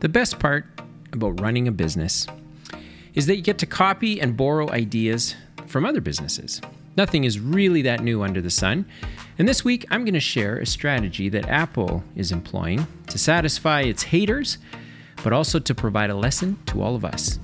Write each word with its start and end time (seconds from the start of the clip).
The 0.00 0.10
best 0.10 0.38
part 0.38 0.66
about 1.12 1.40
running 1.40 1.68
a 1.68 1.72
business 1.72 2.26
is 3.14 3.26
that 3.26 3.36
you 3.36 3.42
get 3.42 3.58
to 3.58 3.66
copy 3.66 4.20
and 4.20 4.36
borrow 4.36 4.70
ideas 4.70 5.34
from 5.66 5.86
other 5.86 6.02
businesses. 6.02 6.60
Nothing 6.96 7.24
is 7.24 7.40
really 7.40 7.82
that 7.82 8.02
new 8.02 8.22
under 8.22 8.42
the 8.42 8.50
sun. 8.50 8.86
And 9.38 9.48
this 9.48 9.64
week, 9.64 9.86
I'm 9.90 10.04
going 10.04 10.14
to 10.14 10.20
share 10.20 10.58
a 10.58 10.66
strategy 10.66 11.28
that 11.30 11.48
Apple 11.48 12.04
is 12.14 12.30
employing 12.30 12.86
to 13.08 13.18
satisfy 13.18 13.82
its 13.82 14.02
haters, 14.02 14.58
but 15.24 15.32
also 15.32 15.58
to 15.58 15.74
provide 15.74 16.10
a 16.10 16.14
lesson 16.14 16.58
to 16.66 16.82
all 16.82 16.94
of 16.94 17.04
us. 17.04 17.38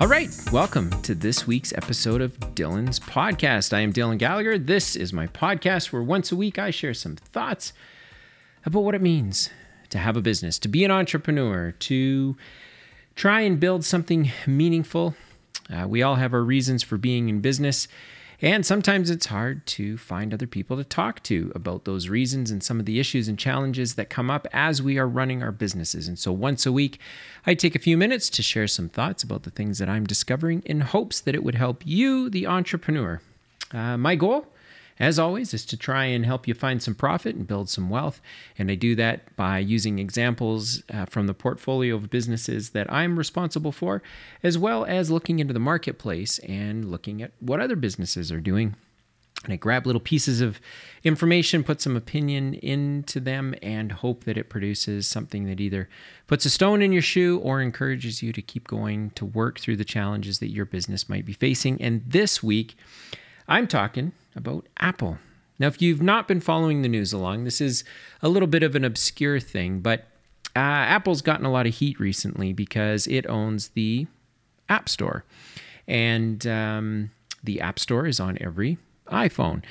All 0.00 0.08
right, 0.08 0.29
welcome 0.52 0.90
to 1.02 1.14
this 1.14 1.46
week's 1.46 1.72
episode 1.74 2.20
of 2.20 2.36
Dylan's 2.56 2.98
podcast. 2.98 3.72
I 3.72 3.80
am 3.80 3.92
Dylan 3.92 4.18
Gallagher. 4.18 4.58
This 4.58 4.96
is 4.96 5.12
my 5.12 5.28
podcast 5.28 5.92
where 5.92 6.02
once 6.02 6.32
a 6.32 6.36
week 6.36 6.58
I 6.58 6.72
share 6.72 6.92
some 6.92 7.14
thoughts 7.14 7.72
about 8.64 8.80
what 8.80 8.96
it 8.96 9.00
means 9.00 9.50
to 9.90 9.98
have 9.98 10.16
a 10.16 10.20
business, 10.20 10.58
to 10.58 10.68
be 10.68 10.82
an 10.82 10.90
entrepreneur, 10.90 11.70
to 11.70 12.36
try 13.14 13.42
and 13.42 13.60
build 13.60 13.84
something 13.84 14.32
meaningful. 14.44 15.14
Uh, 15.72 15.86
we 15.86 16.02
all 16.02 16.16
have 16.16 16.34
our 16.34 16.42
reasons 16.42 16.82
for 16.82 16.98
being 16.98 17.28
in 17.28 17.40
business. 17.40 17.86
And 18.42 18.64
sometimes 18.64 19.10
it's 19.10 19.26
hard 19.26 19.66
to 19.66 19.98
find 19.98 20.32
other 20.32 20.46
people 20.46 20.78
to 20.78 20.84
talk 20.84 21.22
to 21.24 21.52
about 21.54 21.84
those 21.84 22.08
reasons 22.08 22.50
and 22.50 22.62
some 22.62 22.80
of 22.80 22.86
the 22.86 22.98
issues 22.98 23.28
and 23.28 23.38
challenges 23.38 23.96
that 23.96 24.08
come 24.08 24.30
up 24.30 24.46
as 24.52 24.80
we 24.82 24.98
are 24.98 25.06
running 25.06 25.42
our 25.42 25.52
businesses. 25.52 26.08
And 26.08 26.18
so 26.18 26.32
once 26.32 26.64
a 26.64 26.72
week, 26.72 26.98
I 27.46 27.54
take 27.54 27.74
a 27.74 27.80
few 27.80 27.98
minutes 27.98 28.30
to 28.30 28.42
share 28.42 28.66
some 28.66 28.88
thoughts 28.88 29.22
about 29.22 29.42
the 29.42 29.50
things 29.50 29.78
that 29.78 29.90
I'm 29.90 30.06
discovering 30.06 30.62
in 30.64 30.80
hopes 30.80 31.20
that 31.20 31.34
it 31.34 31.44
would 31.44 31.56
help 31.56 31.82
you, 31.84 32.30
the 32.30 32.46
entrepreneur. 32.46 33.20
Uh, 33.72 33.98
my 33.98 34.14
goal 34.14 34.46
as 35.00 35.18
always, 35.18 35.54
is 35.54 35.64
to 35.64 35.76
try 35.76 36.04
and 36.04 36.26
help 36.26 36.46
you 36.46 36.52
find 36.52 36.82
some 36.82 36.94
profit 36.94 37.34
and 37.34 37.46
build 37.46 37.70
some 37.70 37.88
wealth. 37.88 38.20
And 38.58 38.70
I 38.70 38.74
do 38.74 38.94
that 38.96 39.34
by 39.34 39.58
using 39.58 39.98
examples 39.98 40.82
uh, 40.92 41.06
from 41.06 41.26
the 41.26 41.34
portfolio 41.34 41.96
of 41.96 42.10
businesses 42.10 42.70
that 42.70 42.92
I'm 42.92 43.18
responsible 43.18 43.72
for, 43.72 44.02
as 44.42 44.58
well 44.58 44.84
as 44.84 45.10
looking 45.10 45.38
into 45.38 45.54
the 45.54 45.58
marketplace 45.58 46.38
and 46.40 46.84
looking 46.90 47.22
at 47.22 47.32
what 47.40 47.60
other 47.60 47.76
businesses 47.76 48.30
are 48.30 48.40
doing. 48.40 48.76
And 49.44 49.54
I 49.54 49.56
grab 49.56 49.86
little 49.86 50.00
pieces 50.02 50.42
of 50.42 50.60
information, 51.02 51.64
put 51.64 51.80
some 51.80 51.96
opinion 51.96 52.52
into 52.54 53.20
them, 53.20 53.54
and 53.62 53.90
hope 53.90 54.24
that 54.24 54.36
it 54.36 54.50
produces 54.50 55.06
something 55.06 55.46
that 55.46 55.60
either 55.60 55.88
puts 56.26 56.44
a 56.44 56.50
stone 56.50 56.82
in 56.82 56.92
your 56.92 57.00
shoe 57.00 57.38
or 57.38 57.62
encourages 57.62 58.22
you 58.22 58.34
to 58.34 58.42
keep 58.42 58.68
going 58.68 59.10
to 59.12 59.24
work 59.24 59.58
through 59.58 59.76
the 59.76 59.84
challenges 59.84 60.40
that 60.40 60.50
your 60.50 60.66
business 60.66 61.08
might 61.08 61.24
be 61.24 61.32
facing. 61.32 61.80
And 61.80 62.02
this 62.06 62.42
week, 62.42 62.76
I'm 63.50 63.66
talking 63.66 64.12
about 64.36 64.68
Apple. 64.78 65.18
Now, 65.58 65.66
if 65.66 65.82
you've 65.82 66.00
not 66.00 66.28
been 66.28 66.40
following 66.40 66.82
the 66.82 66.88
news 66.88 67.12
along, 67.12 67.44
this 67.44 67.60
is 67.60 67.82
a 68.22 68.28
little 68.28 68.46
bit 68.46 68.62
of 68.62 68.76
an 68.76 68.84
obscure 68.84 69.40
thing, 69.40 69.80
but 69.80 70.06
uh, 70.54 70.60
Apple's 70.60 71.20
gotten 71.20 71.44
a 71.44 71.50
lot 71.50 71.66
of 71.66 71.74
heat 71.74 71.98
recently 71.98 72.52
because 72.52 73.08
it 73.08 73.28
owns 73.28 73.70
the 73.70 74.06
App 74.68 74.88
Store. 74.88 75.24
And 75.88 76.46
um, 76.46 77.10
the 77.42 77.60
App 77.60 77.80
Store 77.80 78.06
is 78.06 78.20
on 78.20 78.38
every 78.40 78.78
iPhone. 79.08 79.64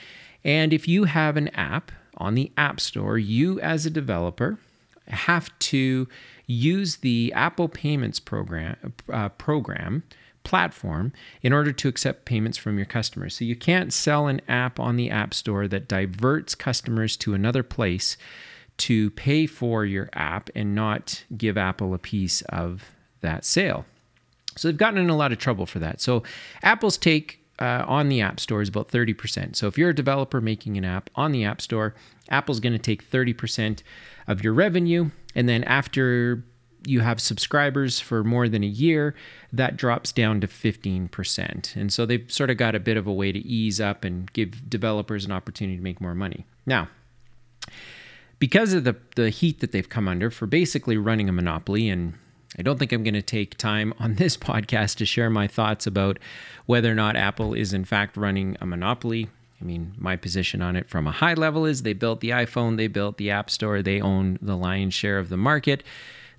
And 0.44 0.74
if 0.74 0.88
you 0.88 1.06
have 1.06 1.38
an 1.38 1.48
app 1.50 1.92
on 2.18 2.36
the 2.36 2.52
App 2.58 2.82
Store, 2.82 3.18
you 3.18 3.62
as 3.62 3.86
a 3.86 3.90
developer 3.90 4.60
have 5.08 5.58
to 5.60 6.08
use 6.46 6.98
the 6.98 7.32
Apple 7.34 7.70
Payments 7.70 8.20
program, 8.20 8.94
uh, 9.12 9.30
program 9.30 10.04
platform 10.44 11.14
in 11.42 11.54
order 11.54 11.72
to 11.72 11.88
accept 11.88 12.26
payments 12.26 12.58
from 12.58 12.78
your 12.78 12.86
customers. 12.86 13.36
So 13.36 13.46
you 13.46 13.56
can't 13.56 13.94
sell 13.94 14.28
an 14.28 14.42
app 14.48 14.80
on 14.80 14.96
the 14.96 15.10
App 15.10 15.34
Store 15.34 15.68
that 15.68 15.88
diverts 15.88 16.56
customers 16.56 17.18
to 17.18 17.34
another 17.34 17.64
place 17.64 18.18
to 18.78 19.12
pay 19.12 19.46
for 19.46 19.86
your 19.86 20.10
app 20.14 20.50
and 20.56 20.74
not 20.74 21.24
give 21.38 21.58
Apple 21.58 21.94
a 21.94 21.98
piece 21.98 22.42
of 22.44 22.92
that 23.22 23.44
sale. 23.44 23.86
So 24.56 24.68
they've 24.68 24.78
gotten 24.78 25.00
in 25.00 25.10
a 25.10 25.16
lot 25.16 25.32
of 25.32 25.38
trouble 25.38 25.66
for 25.66 25.80
that. 25.80 26.02
So 26.02 26.24
Apple's 26.64 26.98
take 26.98 27.40
uh, 27.60 27.84
on 27.88 28.10
the 28.10 28.22
App 28.22 28.40
Store 28.40 28.62
is 28.62 28.70
about 28.70 28.88
30%. 28.88 29.56
So 29.56 29.68
if 29.68 29.78
you're 29.78 29.90
a 29.90 29.96
developer 29.96 30.42
making 30.42 30.78
an 30.78 30.86
app 30.86 31.10
on 31.16 31.32
the 31.32 31.44
App 31.44 31.62
Store, 31.62 31.94
Apple's 32.30 32.60
going 32.60 32.74
to 32.74 32.80
take 32.80 33.10
30% 33.10 33.84
of 34.28 34.44
your 34.44 34.54
revenue. 34.54 35.12
And 35.36 35.48
then 35.48 35.64
after 35.66 36.44
you 36.86 37.02
have 37.02 37.20
subscribers 37.20 38.00
for 38.00 38.24
more 38.24 38.48
than 38.48 38.64
a 38.64 38.68
year, 38.68 39.16
that 39.52 39.78
drops 39.78 40.12
down 40.12 40.42
to 40.42 40.48
15%. 40.48 41.76
And 41.76 41.92
so 41.92 42.06
they've 42.06 42.32
sort 42.32 42.50
of 42.50 42.58
got 42.58 42.76
a 42.76 42.80
bit 42.80 42.98
of 42.98 43.08
a 43.08 43.14
way 43.14 43.32
to 43.32 43.40
ease 43.40 43.82
up 43.82 44.04
and 44.04 44.32
give 44.34 44.70
developers 44.70 45.26
an 45.26 45.32
opportunity 45.32 45.78
to 45.78 45.84
make 45.84 46.00
more 46.00 46.16
money. 46.16 46.46
Now, 46.66 46.90
because 48.40 48.74
of 48.74 48.86
the, 48.86 48.96
the 49.16 49.30
heat 49.30 49.60
that 49.60 49.72
they've 49.72 49.90
come 49.90 50.08
under 50.08 50.32
for 50.32 50.46
basically 50.46 50.98
running 50.98 51.28
a 51.28 51.34
monopoly, 51.34 51.90
and 51.90 52.14
I 52.58 52.62
don't 52.62 52.80
think 52.80 52.92
I'm 52.92 53.04
going 53.04 53.14
to 53.14 53.22
take 53.22 53.58
time 53.58 53.94
on 54.00 54.16
this 54.16 54.38
podcast 54.38 54.96
to 54.98 55.06
share 55.06 55.30
my 55.30 55.48
thoughts 55.48 55.86
about 55.86 56.20
whether 56.66 56.92
or 56.92 56.96
not 56.96 57.16
Apple 57.16 57.54
is 57.54 57.74
in 57.74 57.86
fact 57.86 58.16
running 58.16 58.56
a 58.62 58.66
monopoly. 58.66 59.30
I 59.62 59.66
mean, 59.66 59.94
my 59.98 60.16
position 60.16 60.62
on 60.62 60.78
it 60.78 60.90
from 60.90 61.06
a 61.06 61.12
high 61.12 61.34
level 61.34 61.66
is 61.66 61.84
they 61.84 61.92
built 61.92 62.22
the 62.22 62.30
iPhone, 62.30 62.78
they 62.78 62.88
built 62.88 63.18
the 63.18 63.30
App 63.30 63.50
Store, 63.50 63.82
they 63.82 64.00
own 64.00 64.40
the 64.42 64.56
lion's 64.56 64.94
share 64.94 65.20
of 65.20 65.28
the 65.28 65.36
market 65.36 65.84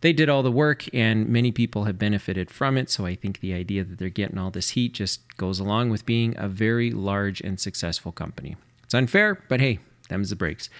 they 0.01 0.13
did 0.13 0.29
all 0.29 0.43
the 0.43 0.51
work 0.51 0.87
and 0.95 1.29
many 1.29 1.53
people 1.53 1.85
have 1.85 1.99
benefited 1.99 2.51
from 2.51 2.77
it. 2.77 2.91
So 2.91 3.07
I 3.07 3.15
think 3.15 3.41
the 3.41 3.55
idea 3.55 3.85
that 3.85 3.99
they're 3.99 4.09
getting 4.09 4.39
all 4.39 4.51
this 4.51 4.71
heat 4.71 4.95
just 4.95 5.37
goes 5.37 5.61
along 5.61 5.91
with 5.91 6.07
being 6.07 6.35
a 6.39 6.49
very 6.49 6.91
large 6.91 7.41
and 7.41 7.61
successful 7.61 8.13
company. 8.13 8.57
It's 8.85 8.95
unfair, 8.95 9.43
but 9.49 9.61
hey, 9.61 9.79
them's 10.09 10.31
the 10.31 10.37
breaks. 10.37 10.71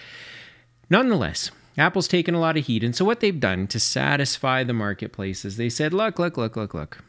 Nonetheless, 0.89 1.51
Apple's 1.77 2.07
taken 2.07 2.35
a 2.35 2.39
lot 2.39 2.57
of 2.57 2.65
heat. 2.65 2.83
And 2.83 2.95
so 2.95 3.05
what 3.05 3.21
they've 3.21 3.39
done 3.39 3.67
to 3.67 3.79
satisfy 3.79 4.63
the 4.63 4.73
marketplace 4.73 5.45
is 5.45 5.57
they 5.57 5.69
said, 5.69 5.93
look, 5.93 6.19
look, 6.19 6.35
look, 6.35 6.55
look, 6.55 6.73
look. 6.73 7.03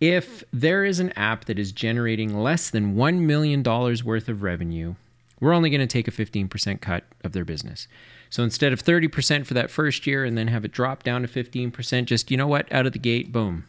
If 0.00 0.44
there 0.52 0.84
is 0.84 0.98
an 0.98 1.12
app 1.12 1.44
that 1.44 1.58
is 1.58 1.72
generating 1.72 2.38
less 2.38 2.70
than 2.70 2.96
$1 2.96 3.18
million 3.20 3.62
worth 3.62 4.28
of 4.28 4.42
revenue, 4.42 4.94
we're 5.40 5.52
only 5.54 5.70
going 5.70 5.80
to 5.80 5.86
take 5.86 6.08
a 6.08 6.10
15% 6.10 6.80
cut 6.80 7.04
of 7.22 7.32
their 7.32 7.44
business. 7.44 7.86
So 8.30 8.44
instead 8.44 8.72
of 8.72 8.82
30% 8.82 9.44
for 9.44 9.54
that 9.54 9.70
first 9.70 10.06
year 10.06 10.24
and 10.24 10.38
then 10.38 10.48
have 10.48 10.64
it 10.64 10.70
drop 10.70 11.02
down 11.02 11.22
to 11.22 11.28
15%, 11.28 12.04
just, 12.04 12.30
you 12.30 12.36
know 12.36 12.46
what, 12.46 12.72
out 12.72 12.86
of 12.86 12.92
the 12.92 12.98
gate, 12.98 13.32
boom. 13.32 13.64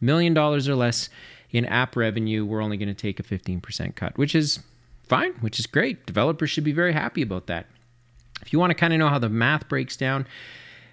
Million 0.00 0.32
dollars 0.32 0.68
or 0.68 0.76
less 0.76 1.10
in 1.50 1.64
app 1.64 1.96
revenue, 1.96 2.44
we're 2.44 2.62
only 2.62 2.76
going 2.76 2.88
to 2.88 2.94
take 2.94 3.18
a 3.18 3.24
15% 3.24 3.96
cut, 3.96 4.16
which 4.16 4.34
is 4.34 4.60
fine, 5.08 5.32
which 5.40 5.58
is 5.58 5.66
great. 5.66 6.06
Developers 6.06 6.50
should 6.50 6.64
be 6.64 6.72
very 6.72 6.92
happy 6.92 7.22
about 7.22 7.48
that. 7.48 7.66
If 8.40 8.52
you 8.52 8.60
want 8.60 8.70
to 8.70 8.74
kind 8.74 8.92
of 8.92 9.00
know 9.00 9.08
how 9.08 9.18
the 9.18 9.28
math 9.28 9.68
breaks 9.68 9.96
down, 9.96 10.26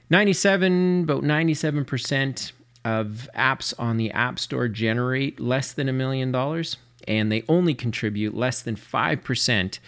97, 0.10 1.04
about 1.04 1.24
97% 1.24 2.52
of 2.84 3.30
apps 3.36 3.74
on 3.78 3.98
the 3.98 4.12
App 4.12 4.40
Store 4.40 4.68
generate 4.68 5.40
less 5.40 5.74
than 5.74 5.90
a 5.90 5.94
million 5.94 6.32
dollars, 6.32 6.78
and 7.08 7.32
they 7.32 7.44
only 7.48 7.76
contribute 7.76 8.36
less 8.36 8.62
than 8.62 8.76
5% 8.76 9.80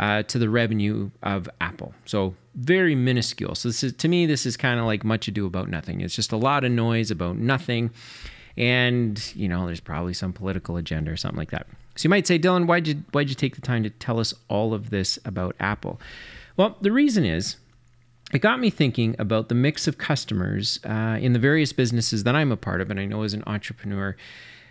uh, 0.00 0.22
to 0.24 0.38
the 0.38 0.48
revenue 0.48 1.10
of 1.22 1.48
Apple. 1.60 1.94
So 2.06 2.34
very 2.54 2.94
minuscule. 2.94 3.54
So 3.54 3.68
this 3.68 3.84
is 3.84 3.92
to 3.92 4.08
me, 4.08 4.26
this 4.26 4.46
is 4.46 4.56
kind 4.56 4.80
of 4.80 4.86
like 4.86 5.04
much 5.04 5.28
ado 5.28 5.46
about 5.46 5.68
nothing. 5.68 6.00
It's 6.00 6.16
just 6.16 6.32
a 6.32 6.36
lot 6.36 6.64
of 6.64 6.72
noise 6.72 7.10
about 7.10 7.36
nothing, 7.36 7.90
and 8.56 9.32
you 9.36 9.46
know, 9.46 9.66
there's 9.66 9.80
probably 9.80 10.14
some 10.14 10.32
political 10.32 10.76
agenda 10.78 11.12
or 11.12 11.16
something 11.16 11.38
like 11.38 11.50
that. 11.50 11.66
So 11.96 12.06
you 12.06 12.10
might 12.10 12.26
say, 12.26 12.38
Dylan, 12.38 12.66
why'd 12.66 12.88
you 12.88 13.04
why'd 13.12 13.28
you 13.28 13.34
take 13.34 13.54
the 13.54 13.60
time 13.60 13.82
to 13.82 13.90
tell 13.90 14.18
us 14.18 14.32
all 14.48 14.72
of 14.72 14.88
this 14.88 15.18
about 15.24 15.54
Apple? 15.60 16.00
Well, 16.56 16.76
the 16.80 16.92
reason 16.92 17.24
is 17.24 17.56
it 18.32 18.38
got 18.40 18.58
me 18.58 18.70
thinking 18.70 19.14
about 19.18 19.50
the 19.50 19.54
mix 19.54 19.86
of 19.86 19.98
customers 19.98 20.80
uh, 20.84 21.18
in 21.20 21.34
the 21.34 21.38
various 21.38 21.74
businesses 21.74 22.24
that 22.24 22.34
I'm 22.34 22.50
a 22.50 22.56
part 22.56 22.80
of, 22.80 22.90
and 22.90 22.98
I 22.98 23.04
know 23.04 23.22
as 23.22 23.34
an 23.34 23.44
entrepreneur 23.46 24.16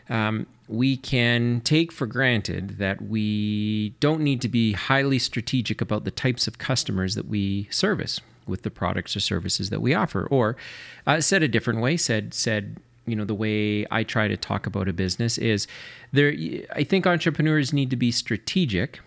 um, 0.10 0.48
we 0.68 0.98
can 0.98 1.62
take 1.62 1.92
for 1.92 2.06
granted 2.06 2.78
that 2.78 3.02
we 3.02 3.90
don't 4.00 4.22
need 4.22 4.42
to 4.42 4.48
be 4.48 4.74
highly 4.74 5.20
strategic 5.20 5.82
about 5.82 6.04
the 6.04 6.12
types 6.12 6.48
of 6.48 6.58
customers 6.58 7.16
that 7.16 7.28
we 7.28 7.68
service 7.72 8.20
with 8.46 8.64
the 8.64 8.72
products 8.72 9.16
or 9.16 9.20
services 9.20 9.70
that 9.70 9.82
we 9.82 9.94
offer. 9.94 10.26
Or 10.28 10.56
uh, 11.08 11.22
said 11.22 11.44
a 11.44 11.48
different 11.48 11.82
way, 11.82 11.98
said 11.98 12.34
said 12.34 12.78
you 13.06 13.16
know 13.16 13.26
the 13.26 13.36
way 13.36 13.86
I 13.90 14.04
try 14.04 14.28
to 14.28 14.38
talk 14.38 14.68
about 14.68 14.88
a 14.88 14.94
business 14.94 15.38
is 15.38 15.68
there. 16.12 16.34
I 16.76 16.84
think 16.84 17.08
entrepreneurs 17.08 17.74
need 17.74 17.90
to 17.90 17.96
be 17.96 18.12
strategic 18.12 19.00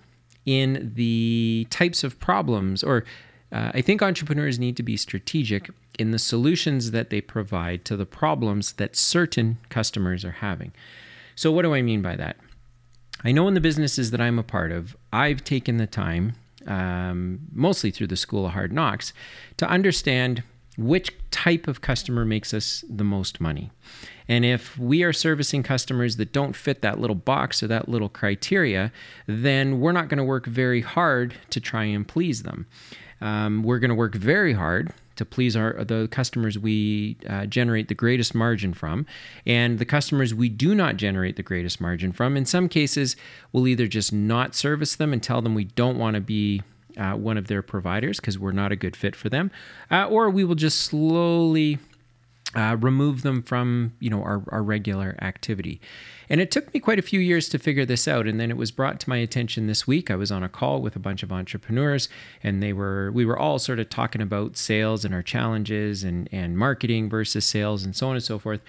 in 0.44 0.92
the 0.96 1.68
types 1.70 2.02
of 2.02 2.18
problems 2.18 2.82
or 2.82 3.04
uh, 3.52 3.70
I 3.74 3.82
think 3.82 4.02
entrepreneurs 4.02 4.58
need 4.58 4.76
to 4.78 4.82
be 4.82 4.96
strategic 4.96 5.70
in 5.98 6.10
the 6.10 6.18
solutions 6.18 6.90
that 6.90 7.10
they 7.10 7.20
provide 7.20 7.84
to 7.84 7.96
the 7.96 8.06
problems 8.06 8.72
that 8.72 8.96
certain 8.96 9.58
customers 9.68 10.24
are 10.24 10.32
having. 10.32 10.72
So, 11.34 11.52
what 11.52 11.62
do 11.62 11.74
I 11.74 11.82
mean 11.82 12.02
by 12.02 12.16
that? 12.16 12.36
I 13.24 13.32
know 13.32 13.46
in 13.48 13.54
the 13.54 13.60
businesses 13.60 14.10
that 14.10 14.20
I'm 14.20 14.38
a 14.38 14.42
part 14.42 14.72
of, 14.72 14.96
I've 15.12 15.44
taken 15.44 15.76
the 15.76 15.86
time, 15.86 16.34
um, 16.66 17.40
mostly 17.52 17.90
through 17.90 18.08
the 18.08 18.16
School 18.16 18.46
of 18.46 18.52
Hard 18.52 18.72
Knocks, 18.72 19.12
to 19.58 19.68
understand 19.68 20.42
which 20.78 21.14
type 21.30 21.68
of 21.68 21.82
customer 21.82 22.24
makes 22.24 22.54
us 22.54 22.84
the 22.88 23.04
most 23.04 23.40
money. 23.40 23.70
And 24.26 24.44
if 24.44 24.78
we 24.78 25.02
are 25.02 25.12
servicing 25.12 25.62
customers 25.62 26.16
that 26.16 26.32
don't 26.32 26.56
fit 26.56 26.80
that 26.82 26.98
little 26.98 27.16
box 27.16 27.62
or 27.62 27.66
that 27.68 27.88
little 27.88 28.08
criteria, 28.08 28.90
then 29.26 29.80
we're 29.80 29.92
not 29.92 30.08
going 30.08 30.18
to 30.18 30.24
work 30.24 30.46
very 30.46 30.80
hard 30.80 31.34
to 31.50 31.60
try 31.60 31.84
and 31.84 32.08
please 32.08 32.42
them. 32.42 32.66
Um, 33.20 33.62
we're 33.62 33.78
going 33.78 33.90
to 33.90 33.94
work 33.94 34.14
very 34.14 34.54
hard 34.54 34.92
to 35.16 35.24
please 35.24 35.56
our 35.56 35.84
the 35.84 36.08
customers 36.10 36.58
we 36.58 37.16
uh, 37.28 37.46
generate 37.46 37.88
the 37.88 37.94
greatest 37.94 38.34
margin 38.34 38.74
from. 38.74 39.06
And 39.46 39.78
the 39.78 39.84
customers 39.84 40.34
we 40.34 40.48
do 40.48 40.74
not 40.74 40.96
generate 40.96 41.36
the 41.36 41.42
greatest 41.42 41.80
margin 41.80 42.12
from 42.12 42.36
in 42.36 42.46
some 42.46 42.68
cases 42.68 43.16
we'll 43.52 43.66
either 43.66 43.86
just 43.86 44.12
not 44.12 44.54
service 44.54 44.96
them 44.96 45.12
and 45.12 45.22
tell 45.22 45.42
them 45.42 45.54
we 45.54 45.64
don't 45.64 45.98
want 45.98 46.14
to 46.14 46.20
be 46.20 46.62
uh, 46.96 47.12
one 47.12 47.38
of 47.38 47.46
their 47.48 47.62
providers 47.62 48.20
because 48.20 48.38
we're 48.38 48.52
not 48.52 48.72
a 48.72 48.76
good 48.76 48.94
fit 48.94 49.16
for 49.16 49.28
them 49.28 49.50
uh, 49.90 50.06
or 50.06 50.28
we 50.28 50.44
will 50.44 50.54
just 50.54 50.80
slowly 50.80 51.78
uh, 52.54 52.76
remove 52.80 53.22
them 53.22 53.42
from 53.42 53.92
you 54.00 54.10
know 54.10 54.22
our, 54.22 54.42
our 54.48 54.62
regular 54.62 55.16
activity. 55.20 55.80
And 56.28 56.40
it 56.40 56.50
took 56.50 56.72
me 56.72 56.80
quite 56.80 56.98
a 56.98 57.02
few 57.02 57.20
years 57.20 57.48
to 57.50 57.58
figure 57.58 57.84
this 57.84 58.08
out 58.08 58.26
and 58.26 58.40
then 58.40 58.50
it 58.50 58.56
was 58.56 58.70
brought 58.70 59.00
to 59.00 59.08
my 59.08 59.18
attention 59.18 59.66
this 59.66 59.86
week. 59.86 60.10
I 60.10 60.16
was 60.16 60.32
on 60.32 60.42
a 60.42 60.48
call 60.48 60.80
with 60.80 60.96
a 60.96 60.98
bunch 60.98 61.22
of 61.22 61.30
entrepreneurs 61.30 62.08
and 62.42 62.62
they 62.62 62.72
were 62.72 63.10
we 63.12 63.24
were 63.24 63.38
all 63.38 63.58
sort 63.58 63.78
of 63.78 63.90
talking 63.90 64.22
about 64.22 64.56
sales 64.56 65.04
and 65.04 65.14
our 65.14 65.22
challenges 65.22 66.04
and 66.04 66.28
and 66.32 66.56
marketing 66.56 67.08
versus 67.08 67.44
sales 67.44 67.84
and 67.84 67.94
so 67.94 68.08
on 68.08 68.14
and 68.16 68.24
so 68.24 68.38
forth. 68.38 68.60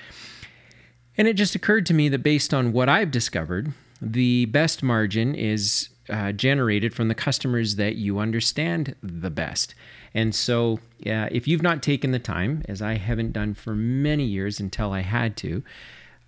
And 1.18 1.27
it 1.27 1.33
just 1.33 1.56
occurred 1.56 1.85
to 1.88 1.94
me 1.94 2.09
that 2.09 2.24
based 2.24 2.53
on 2.53 2.74
what 2.74 2.89
i've 2.89 3.12
discovered 3.12 3.74
the 4.01 4.45
best 4.45 4.83
margin 4.83 5.33
is 5.33 5.89
uh, 6.09 6.31
generated 6.33 6.94
from 6.94 7.07
the 7.07 7.15
customers 7.15 7.77
that 7.77 7.95
you 7.95 8.19
understand 8.19 8.95
the 9.01 9.30
best. 9.30 9.74
And 10.13 10.33
so, 10.33 10.80
uh, 11.06 11.27
if 11.31 11.48
you've 11.48 11.63
not 11.63 11.81
taken 11.81 12.12
the 12.12 12.19
time, 12.19 12.63
as 12.69 12.81
I 12.81 12.95
haven't 12.95 13.33
done 13.33 13.54
for 13.54 13.74
many 13.75 14.25
years 14.25 14.60
until 14.60 14.92
I 14.92 15.01
had 15.01 15.36
to, 15.38 15.63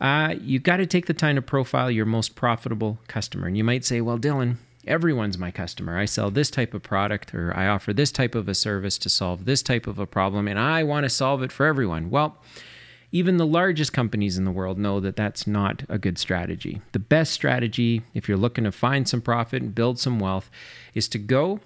uh, 0.01 0.35
you 0.41 0.59
got 0.59 0.77
to 0.77 0.85
take 0.85 1.05
the 1.05 1.13
time 1.13 1.35
to 1.35 1.41
profile 1.41 1.89
your 1.89 2.05
most 2.05 2.35
profitable 2.35 2.97
customer. 3.07 3.47
And 3.47 3.57
you 3.57 3.63
might 3.63 3.85
say, 3.85 4.01
well, 4.01 4.17
Dylan, 4.17 4.57
everyone's 4.87 5.37
my 5.37 5.51
customer. 5.51 5.97
I 5.97 6.05
sell 6.05 6.31
this 6.31 6.49
type 6.49 6.73
of 6.73 6.83
product 6.83 7.33
or 7.33 7.55
I 7.55 7.67
offer 7.67 7.93
this 7.93 8.11
type 8.11 8.35
of 8.35 8.49
a 8.49 8.55
service 8.55 8.97
to 8.99 9.09
solve 9.09 9.45
this 9.45 9.61
type 9.61 9.87
of 9.87 9.99
a 9.99 10.05
problem, 10.05 10.47
and 10.47 10.59
I 10.59 10.83
want 10.83 11.05
to 11.05 11.09
solve 11.09 11.43
it 11.43 11.51
for 11.51 11.65
everyone. 11.65 12.09
Well, 12.09 12.37
even 13.11 13.37
the 13.37 13.45
largest 13.45 13.93
companies 13.93 14.37
in 14.37 14.43
the 14.43 14.51
world 14.51 14.77
know 14.77 14.99
that 14.99 15.15
that's 15.15 15.47
not 15.47 15.83
a 15.87 15.97
good 15.97 16.17
strategy. 16.17 16.81
The 16.91 16.99
best 16.99 17.31
strategy, 17.31 18.01
if 18.13 18.27
you're 18.27 18.37
looking 18.37 18.65
to 18.65 18.71
find 18.71 19.07
some 19.07 19.21
profit 19.21 19.61
and 19.61 19.73
build 19.73 19.99
some 19.99 20.19
wealth, 20.19 20.49
is 20.93 21.07
to 21.09 21.17
go 21.17 21.61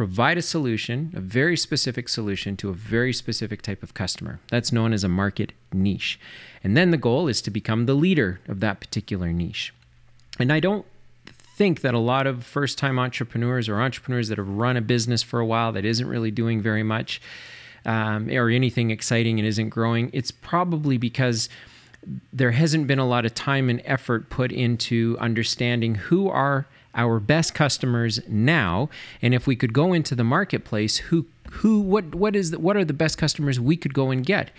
provide 0.00 0.38
a 0.38 0.42
solution, 0.42 1.12
a 1.14 1.20
very 1.20 1.58
specific 1.58 2.08
solution 2.08 2.56
to 2.56 2.70
a 2.70 2.72
very 2.72 3.12
specific 3.12 3.60
type 3.60 3.82
of 3.82 3.92
customer. 3.92 4.40
That's 4.48 4.72
known 4.72 4.94
as 4.94 5.04
a 5.04 5.10
market 5.10 5.52
niche. 5.74 6.18
And 6.64 6.74
then 6.74 6.90
the 6.90 6.96
goal 6.96 7.28
is 7.28 7.42
to 7.42 7.50
become 7.50 7.84
the 7.84 7.92
leader 7.92 8.40
of 8.48 8.60
that 8.60 8.80
particular 8.80 9.30
niche. 9.30 9.74
And 10.38 10.50
I 10.50 10.58
don't 10.58 10.86
think 11.26 11.82
that 11.82 11.92
a 11.92 11.98
lot 11.98 12.26
of 12.26 12.44
first 12.44 12.78
time 12.78 12.98
entrepreneurs 12.98 13.68
or 13.68 13.78
entrepreneurs 13.78 14.28
that 14.28 14.38
have 14.38 14.48
run 14.48 14.78
a 14.78 14.80
business 14.80 15.22
for 15.22 15.38
a 15.38 15.44
while 15.44 15.70
that 15.72 15.84
isn't 15.84 16.08
really 16.08 16.30
doing 16.30 16.62
very 16.62 16.82
much 16.82 17.20
um, 17.84 18.30
or 18.30 18.48
anything 18.48 18.90
exciting 18.90 19.38
and 19.38 19.46
isn't 19.46 19.68
growing, 19.68 20.08
it's 20.14 20.30
probably 20.30 20.96
because 20.96 21.50
there 22.32 22.52
hasn't 22.52 22.86
been 22.86 22.98
a 22.98 23.06
lot 23.06 23.26
of 23.26 23.34
time 23.34 23.68
and 23.68 23.82
effort 23.84 24.30
put 24.30 24.50
into 24.50 25.18
understanding 25.20 25.96
who 25.96 26.30
are 26.30 26.66
our 26.94 27.20
best 27.20 27.54
customers 27.54 28.20
now. 28.28 28.88
And 29.22 29.34
if 29.34 29.46
we 29.46 29.56
could 29.56 29.72
go 29.72 29.92
into 29.92 30.14
the 30.14 30.24
marketplace 30.24 30.98
who 30.98 31.26
who 31.50 31.80
what 31.80 32.14
what 32.14 32.36
is 32.36 32.52
the, 32.52 32.58
what 32.58 32.76
are 32.76 32.84
the 32.84 32.92
best 32.92 33.18
customers 33.18 33.58
we 33.58 33.76
could 33.76 33.94
go 33.94 34.10
and 34.10 34.24
get? 34.24 34.50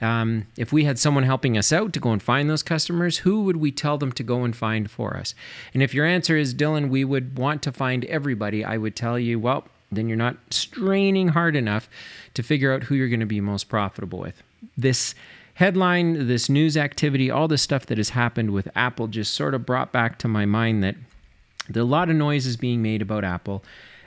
Um, 0.00 0.46
if 0.56 0.72
we 0.72 0.84
had 0.84 0.98
someone 0.98 1.24
helping 1.24 1.58
us 1.58 1.72
out 1.72 1.92
to 1.92 2.00
go 2.00 2.10
and 2.10 2.22
find 2.22 2.48
those 2.48 2.62
customers 2.62 3.18
who 3.18 3.42
would 3.42 3.58
we 3.58 3.70
tell 3.70 3.98
them 3.98 4.12
to 4.12 4.22
go 4.22 4.44
and 4.44 4.56
find 4.56 4.90
for 4.90 5.16
us? 5.16 5.34
And 5.74 5.82
if 5.82 5.92
your 5.92 6.06
answer 6.06 6.36
is 6.36 6.54
dylan 6.54 6.88
we 6.88 7.04
would 7.04 7.36
want 7.36 7.62
to 7.64 7.72
find 7.72 8.06
everybody 8.06 8.64
i 8.64 8.78
would 8.78 8.96
tell 8.96 9.18
you 9.18 9.38
well 9.38 9.68
then 9.92 10.08
you're 10.08 10.16
not 10.16 10.36
straining 10.50 11.28
hard 11.28 11.56
enough 11.56 11.88
to 12.34 12.42
figure 12.42 12.72
out 12.72 12.84
who 12.84 12.94
you're 12.94 13.08
going 13.08 13.20
to 13.20 13.26
be 13.26 13.40
most 13.40 13.68
profitable 13.68 14.18
with. 14.18 14.42
This 14.76 15.14
headline, 15.54 16.28
this 16.28 16.48
news 16.48 16.76
activity, 16.76 17.30
all 17.30 17.48
this 17.48 17.62
stuff 17.62 17.86
that 17.86 17.98
has 17.98 18.10
happened 18.10 18.50
with 18.50 18.68
Apple 18.76 19.08
just 19.08 19.34
sort 19.34 19.54
of 19.54 19.66
brought 19.66 19.92
back 19.92 20.18
to 20.18 20.28
my 20.28 20.46
mind 20.46 20.82
that 20.84 20.94
a 21.74 21.82
lot 21.82 22.10
of 22.10 22.16
noise 22.16 22.46
is 22.46 22.56
being 22.56 22.82
made 22.82 23.02
about 23.02 23.24
Apple. 23.24 23.64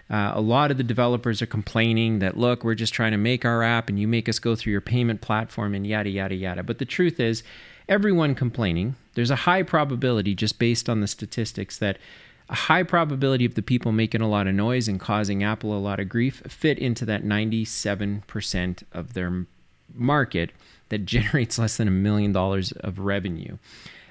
Uh, 0.09 0.33
a 0.35 0.41
lot 0.41 0.69
of 0.69 0.77
the 0.77 0.83
developers 0.83 1.41
are 1.41 1.47
complaining 1.47 2.19
that, 2.19 2.37
look, 2.37 2.63
we're 2.63 2.75
just 2.75 2.93
trying 2.93 3.11
to 3.13 3.17
make 3.17 3.45
our 3.45 3.63
app 3.63 3.89
and 3.89 3.97
you 3.97 4.07
make 4.07 4.27
us 4.27 4.37
go 4.37 4.55
through 4.55 4.71
your 4.71 4.81
payment 4.81 5.21
platform 5.21 5.73
and 5.73 5.87
yada, 5.87 6.09
yada, 6.09 6.35
yada. 6.35 6.61
But 6.61 6.77
the 6.77 6.85
truth 6.85 7.19
is, 7.19 7.41
everyone 7.87 8.35
complaining, 8.35 8.95
there's 9.15 9.31
a 9.31 9.37
high 9.37 9.63
probability, 9.63 10.35
just 10.35 10.59
based 10.59 10.89
on 10.89 10.99
the 10.99 11.07
statistics, 11.07 11.77
that 11.77 11.97
a 12.49 12.55
high 12.55 12.83
probability 12.83 13.45
of 13.45 13.55
the 13.55 13.61
people 13.61 13.91
making 13.91 14.21
a 14.21 14.29
lot 14.29 14.47
of 14.47 14.53
noise 14.53 14.87
and 14.87 14.99
causing 14.99 15.43
Apple 15.43 15.75
a 15.75 15.79
lot 15.79 15.99
of 15.99 16.09
grief 16.09 16.43
fit 16.47 16.77
into 16.77 17.05
that 17.05 17.23
97% 17.23 18.83
of 18.91 19.13
their 19.13 19.45
market 19.93 20.51
that 20.89 20.99
generates 21.05 21.57
less 21.57 21.77
than 21.77 21.87
a 21.87 21.91
million 21.91 22.31
dollars 22.31 22.71
of 22.73 22.99
revenue 22.99 23.57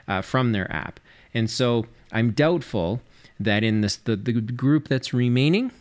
uh, 0.09 0.23
from 0.23 0.53
their 0.53 0.71
app. 0.73 0.99
And 1.35 1.51
so 1.51 1.87
I'm 2.11 2.33
doubtful 2.33 3.01
that 3.45 3.65
in 3.65 3.81
this 3.81 3.97
the, 3.97 4.17
the 4.17 4.33
group 4.33 4.89
that's 4.89 5.13
remaining, 5.13 5.73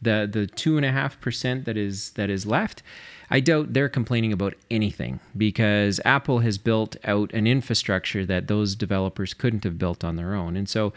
the 0.00 0.28
the 0.30 0.46
two 0.46 0.76
and 0.76 0.86
a 0.86 0.92
half 0.92 1.20
percent 1.20 1.64
that 1.64 1.76
is 1.76 2.10
that 2.12 2.30
is 2.30 2.46
left, 2.46 2.82
I 3.30 3.40
doubt 3.40 3.72
they're 3.72 3.88
complaining 3.88 4.32
about 4.32 4.54
anything 4.70 5.20
because 5.36 6.00
Apple 6.04 6.40
has 6.40 6.58
built 6.58 6.96
out 7.04 7.32
an 7.32 7.46
infrastructure 7.46 8.26
that 8.26 8.48
those 8.48 8.74
developers 8.74 9.34
couldn't 9.34 9.64
have 9.64 9.78
built 9.78 10.04
on 10.04 10.16
their 10.16 10.34
own. 10.34 10.56
And 10.56 10.68
so 10.68 10.92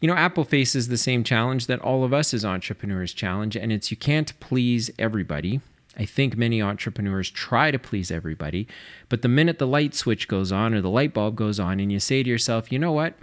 you 0.00 0.06
know, 0.08 0.14
Apple 0.14 0.44
faces 0.44 0.88
the 0.88 0.96
same 0.96 1.22
challenge 1.22 1.66
that 1.66 1.80
all 1.80 2.04
of 2.04 2.14
us 2.14 2.32
as 2.32 2.44
entrepreneurs 2.44 3.12
challenge, 3.12 3.54
and 3.54 3.70
it's 3.70 3.90
you 3.90 3.96
can't 3.96 4.38
please 4.40 4.90
everybody. 4.98 5.60
I 5.98 6.06
think 6.06 6.36
many 6.36 6.62
entrepreneurs 6.62 7.30
try 7.30 7.70
to 7.70 7.78
please 7.78 8.10
everybody, 8.10 8.66
but 9.10 9.20
the 9.20 9.28
minute 9.28 9.58
the 9.58 9.66
light 9.66 9.94
switch 9.94 10.26
goes 10.26 10.50
on 10.50 10.72
or 10.72 10.80
the 10.80 10.88
light 10.88 11.12
bulb 11.12 11.36
goes 11.36 11.60
on, 11.60 11.80
and 11.80 11.92
you 11.92 12.00
say 12.00 12.22
to 12.22 12.30
yourself, 12.30 12.72
you 12.72 12.78
know 12.78 12.92
what? 12.92 13.14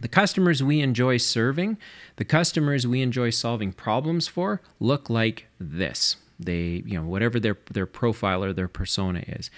The 0.00 0.08
customers 0.08 0.62
we 0.62 0.80
enjoy 0.80 1.16
serving, 1.16 1.78
the 2.16 2.24
customers 2.24 2.86
we 2.86 3.00
enjoy 3.02 3.30
solving 3.30 3.72
problems 3.72 4.28
for, 4.28 4.60
look 4.78 5.08
like 5.08 5.46
this. 5.58 6.16
They, 6.38 6.82
you 6.84 7.00
know, 7.00 7.06
whatever 7.06 7.40
their 7.40 7.56
their 7.72 7.86
profile 7.86 8.44
or 8.44 8.52
their 8.52 8.68
persona 8.68 9.24
is. 9.26 9.50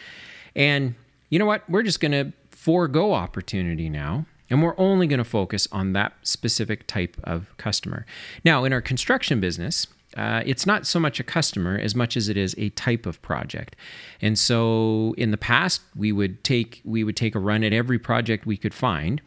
And 0.55 0.94
you 1.29 1.38
know 1.38 1.46
what? 1.46 1.69
We're 1.69 1.82
just 1.82 2.00
going 2.00 2.12
to 2.12 2.32
forego 2.50 3.14
opportunity 3.14 3.88
now 3.88 4.26
and 4.50 4.62
we're 4.62 4.79
only 4.79 5.06
going 5.06 5.19
to 5.19 5.25
focus 5.25 5.69
on 5.73 5.93
that 5.93 6.14
specific 6.23 6.87
type 6.87 7.16
of 7.25 7.54
customer. 7.57 8.07
Now, 8.45 8.64
in 8.64 8.73
our 8.73 8.80
construction 8.80 9.40
business, 9.40 9.87
uh, 10.17 10.43
it's 10.47 10.67
not 10.67 10.87
so 10.87 10.99
much 10.99 11.21
a 11.21 11.23
customer 11.23 11.79
as 11.79 11.95
much 11.95 12.17
as 12.17 12.29
it 12.29 12.37
is 12.37 12.55
a 12.59 12.71
type 12.71 13.07
of 13.07 13.21
project. 13.23 13.77
And 14.23 14.38
so 14.38 15.15
in 15.19 15.31
the 15.31 15.37
past, 15.37 15.83
we 15.95 16.12
would 16.12 16.43
take 16.45 16.81
we 16.85 17.05
would 17.05 17.17
take 17.17 17.35
a 17.35 17.38
run 17.38 17.62
at 17.62 17.73
every 17.73 17.99
project 17.99 18.47
we 18.47 18.57
could 18.57 18.75
find, 18.75 19.21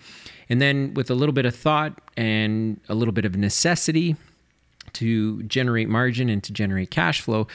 and 0.50 0.62
then 0.62 0.94
with 0.94 1.10
a 1.10 1.16
little 1.16 1.34
bit 1.34 1.46
of 1.46 1.56
thought 1.56 2.00
and 2.18 2.80
a 2.90 2.96
little 2.96 3.14
bit 3.14 3.26
of 3.26 3.36
necessity 3.36 4.16
to 4.94 5.44
generate 5.44 5.88
margin 5.88 6.30
and 6.30 6.44
to 6.44 6.52
generate 6.52 6.92
cash 6.92 7.22
flow, 7.22 7.48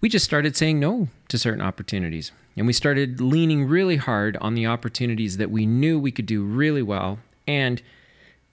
we 0.00 0.08
just 0.08 0.24
started 0.24 0.56
saying 0.56 0.80
no 0.80 1.08
to 1.28 1.38
certain 1.38 1.62
opportunities. 1.62 2.32
And 2.56 2.66
we 2.66 2.72
started 2.72 3.20
leaning 3.20 3.64
really 3.66 3.96
hard 3.96 4.36
on 4.38 4.54
the 4.54 4.66
opportunities 4.66 5.36
that 5.38 5.50
we 5.50 5.64
knew 5.64 5.98
we 5.98 6.10
could 6.10 6.26
do 6.26 6.42
really 6.42 6.82
well 6.82 7.18
and 7.46 7.80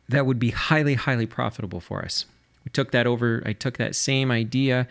that 0.08 0.26
would 0.26 0.40
be 0.40 0.52
highly, 0.52 0.96
highly 0.96 1.26
profitable 1.26 1.80
for 1.80 2.04
us. 2.04 2.26
Took 2.74 2.92
that 2.92 3.08
over, 3.08 3.44
I 3.46 3.54
took 3.54 3.78
that 3.78 3.96
same 3.96 4.32
idea 4.32 4.88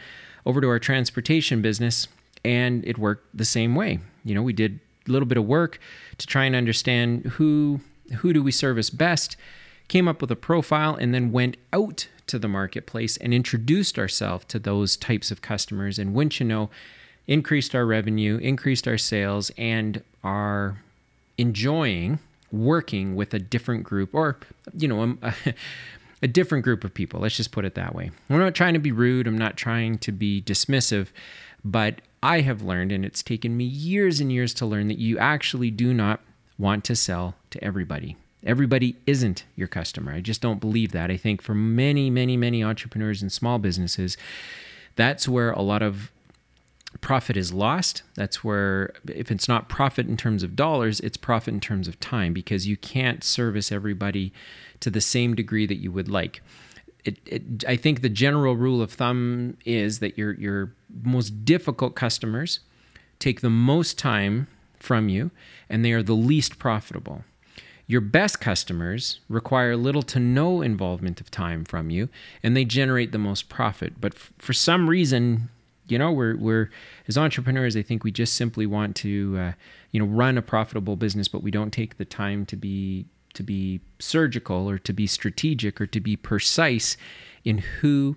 over 0.46 0.60
to 0.60 0.68
our 0.68 0.78
transportation 0.78 1.62
business 1.62 2.08
and 2.44 2.84
it 2.86 2.98
worked 2.98 3.36
the 3.36 3.44
same 3.44 3.74
way. 3.74 4.00
You 4.24 4.34
know, 4.34 4.42
we 4.42 4.52
did 4.52 4.80
a 5.06 5.12
little 5.12 5.26
bit 5.26 5.38
of 5.38 5.44
work 5.44 5.78
to 6.18 6.26
try 6.26 6.44
and 6.44 6.54
understand 6.54 7.24
who 7.26 7.80
who 8.18 8.32
do 8.32 8.42
we 8.42 8.50
service 8.50 8.88
best, 8.88 9.36
came 9.86 10.08
up 10.08 10.22
with 10.22 10.30
a 10.30 10.36
profile 10.36 10.94
and 10.94 11.14
then 11.14 11.30
went 11.30 11.58
out 11.74 12.08
to 12.26 12.38
the 12.38 12.48
marketplace 12.48 13.18
and 13.18 13.34
introduced 13.34 13.98
ourselves 13.98 14.46
to 14.46 14.58
those 14.58 14.96
types 14.96 15.30
of 15.30 15.42
customers 15.42 15.98
and 15.98 16.14
wouldn't 16.14 16.40
you 16.40 16.46
know 16.46 16.70
increased 17.26 17.74
our 17.74 17.84
revenue, 17.84 18.38
increased 18.38 18.88
our 18.88 18.98
sales, 18.98 19.50
and 19.58 20.02
are 20.24 20.82
enjoying 21.36 22.18
working 22.50 23.14
with 23.14 23.34
a 23.34 23.38
different 23.38 23.84
group 23.84 24.14
or, 24.14 24.38
you 24.74 24.88
know, 24.88 25.18
a, 25.22 25.34
a, 26.22 26.28
different 26.28 26.64
group 26.64 26.84
of 26.84 26.94
people. 26.94 27.20
Let's 27.20 27.36
just 27.36 27.52
put 27.52 27.64
it 27.64 27.74
that 27.74 27.94
way. 27.94 28.10
I'm 28.30 28.38
not 28.38 28.54
trying 28.54 28.74
to 28.74 28.80
be 28.80 28.92
rude, 28.92 29.26
I'm 29.26 29.38
not 29.38 29.56
trying 29.56 29.98
to 29.98 30.12
be 30.12 30.42
dismissive, 30.42 31.08
but 31.64 32.00
I 32.22 32.40
have 32.40 32.62
learned, 32.62 32.92
and 32.92 33.04
it's 33.04 33.22
taken 33.22 33.56
me 33.56 33.64
years 33.64 34.20
and 34.20 34.32
years 34.32 34.52
to 34.54 34.66
learn, 34.66 34.88
that 34.88 34.98
you 34.98 35.18
actually 35.18 35.70
do 35.70 35.94
not 35.94 36.20
want 36.58 36.84
to 36.84 36.96
sell 36.96 37.36
to 37.50 37.62
everybody. 37.62 38.16
Everybody 38.44 38.96
isn't 39.06 39.44
your 39.56 39.68
customer. 39.68 40.12
I 40.12 40.20
just 40.20 40.40
don't 40.40 40.60
believe 40.60 40.92
that. 40.92 41.10
I 41.10 41.16
think 41.16 41.42
for 41.42 41.54
many, 41.54 42.10
many, 42.10 42.36
many 42.36 42.62
entrepreneurs 42.62 43.22
and 43.22 43.32
small 43.32 43.58
businesses, 43.58 44.16
that's 44.96 45.28
where 45.28 45.50
a 45.52 45.62
lot 45.62 45.82
of 45.82 46.10
profit 47.00 47.36
is 47.36 47.52
lost. 47.52 48.02
That's 48.14 48.42
where, 48.42 48.92
if 49.06 49.30
it's 49.30 49.48
not 49.48 49.68
profit 49.68 50.06
in 50.06 50.16
terms 50.16 50.42
of 50.42 50.56
dollars, 50.56 51.00
it's 51.00 51.16
profit 51.16 51.54
in 51.54 51.60
terms 51.60 51.86
of 51.86 52.00
time 52.00 52.32
because 52.32 52.66
you 52.66 52.76
can't 52.76 53.22
service 53.22 53.70
everybody 53.70 54.32
to 54.80 54.90
the 54.90 55.00
same 55.00 55.34
degree 55.34 55.66
that 55.66 55.80
you 55.80 55.92
would 55.92 56.08
like. 56.08 56.42
It, 57.04 57.18
it, 57.26 57.64
I 57.66 57.76
think 57.76 58.00
the 58.00 58.08
general 58.08 58.56
rule 58.56 58.82
of 58.82 58.92
thumb 58.92 59.56
is 59.64 60.00
that 60.00 60.18
your 60.18 60.32
your 60.34 60.72
most 61.02 61.44
difficult 61.44 61.94
customers 61.94 62.60
take 63.18 63.40
the 63.40 63.50
most 63.50 63.98
time 63.98 64.48
from 64.78 65.08
you, 65.08 65.30
and 65.68 65.84
they 65.84 65.92
are 65.92 66.02
the 66.02 66.14
least 66.14 66.58
profitable. 66.58 67.24
Your 67.86 68.00
best 68.02 68.40
customers 68.40 69.20
require 69.28 69.74
little 69.76 70.02
to 70.02 70.20
no 70.20 70.60
involvement 70.60 71.20
of 71.20 71.30
time 71.30 71.64
from 71.64 71.88
you, 71.88 72.08
and 72.42 72.56
they 72.56 72.64
generate 72.64 73.12
the 73.12 73.18
most 73.18 73.48
profit. 73.48 74.00
But 74.00 74.14
f- 74.14 74.32
for 74.38 74.52
some 74.52 74.90
reason, 74.90 75.48
you 75.90 75.98
know, 75.98 76.12
we're 76.12 76.36
we're 76.36 76.70
as 77.06 77.18
entrepreneurs, 77.18 77.76
I 77.76 77.82
think 77.82 78.04
we 78.04 78.10
just 78.10 78.34
simply 78.34 78.66
want 78.66 78.96
to, 78.96 79.36
uh, 79.38 79.52
you 79.90 80.00
know, 80.00 80.06
run 80.06 80.38
a 80.38 80.42
profitable 80.42 80.96
business, 80.96 81.28
but 81.28 81.42
we 81.42 81.50
don't 81.50 81.72
take 81.72 81.98
the 81.98 82.04
time 82.04 82.46
to 82.46 82.56
be 82.56 83.06
to 83.34 83.42
be 83.42 83.80
surgical 83.98 84.68
or 84.68 84.78
to 84.78 84.92
be 84.92 85.06
strategic 85.06 85.80
or 85.80 85.86
to 85.86 86.00
be 86.00 86.16
precise 86.16 86.96
in 87.44 87.58
who 87.58 88.16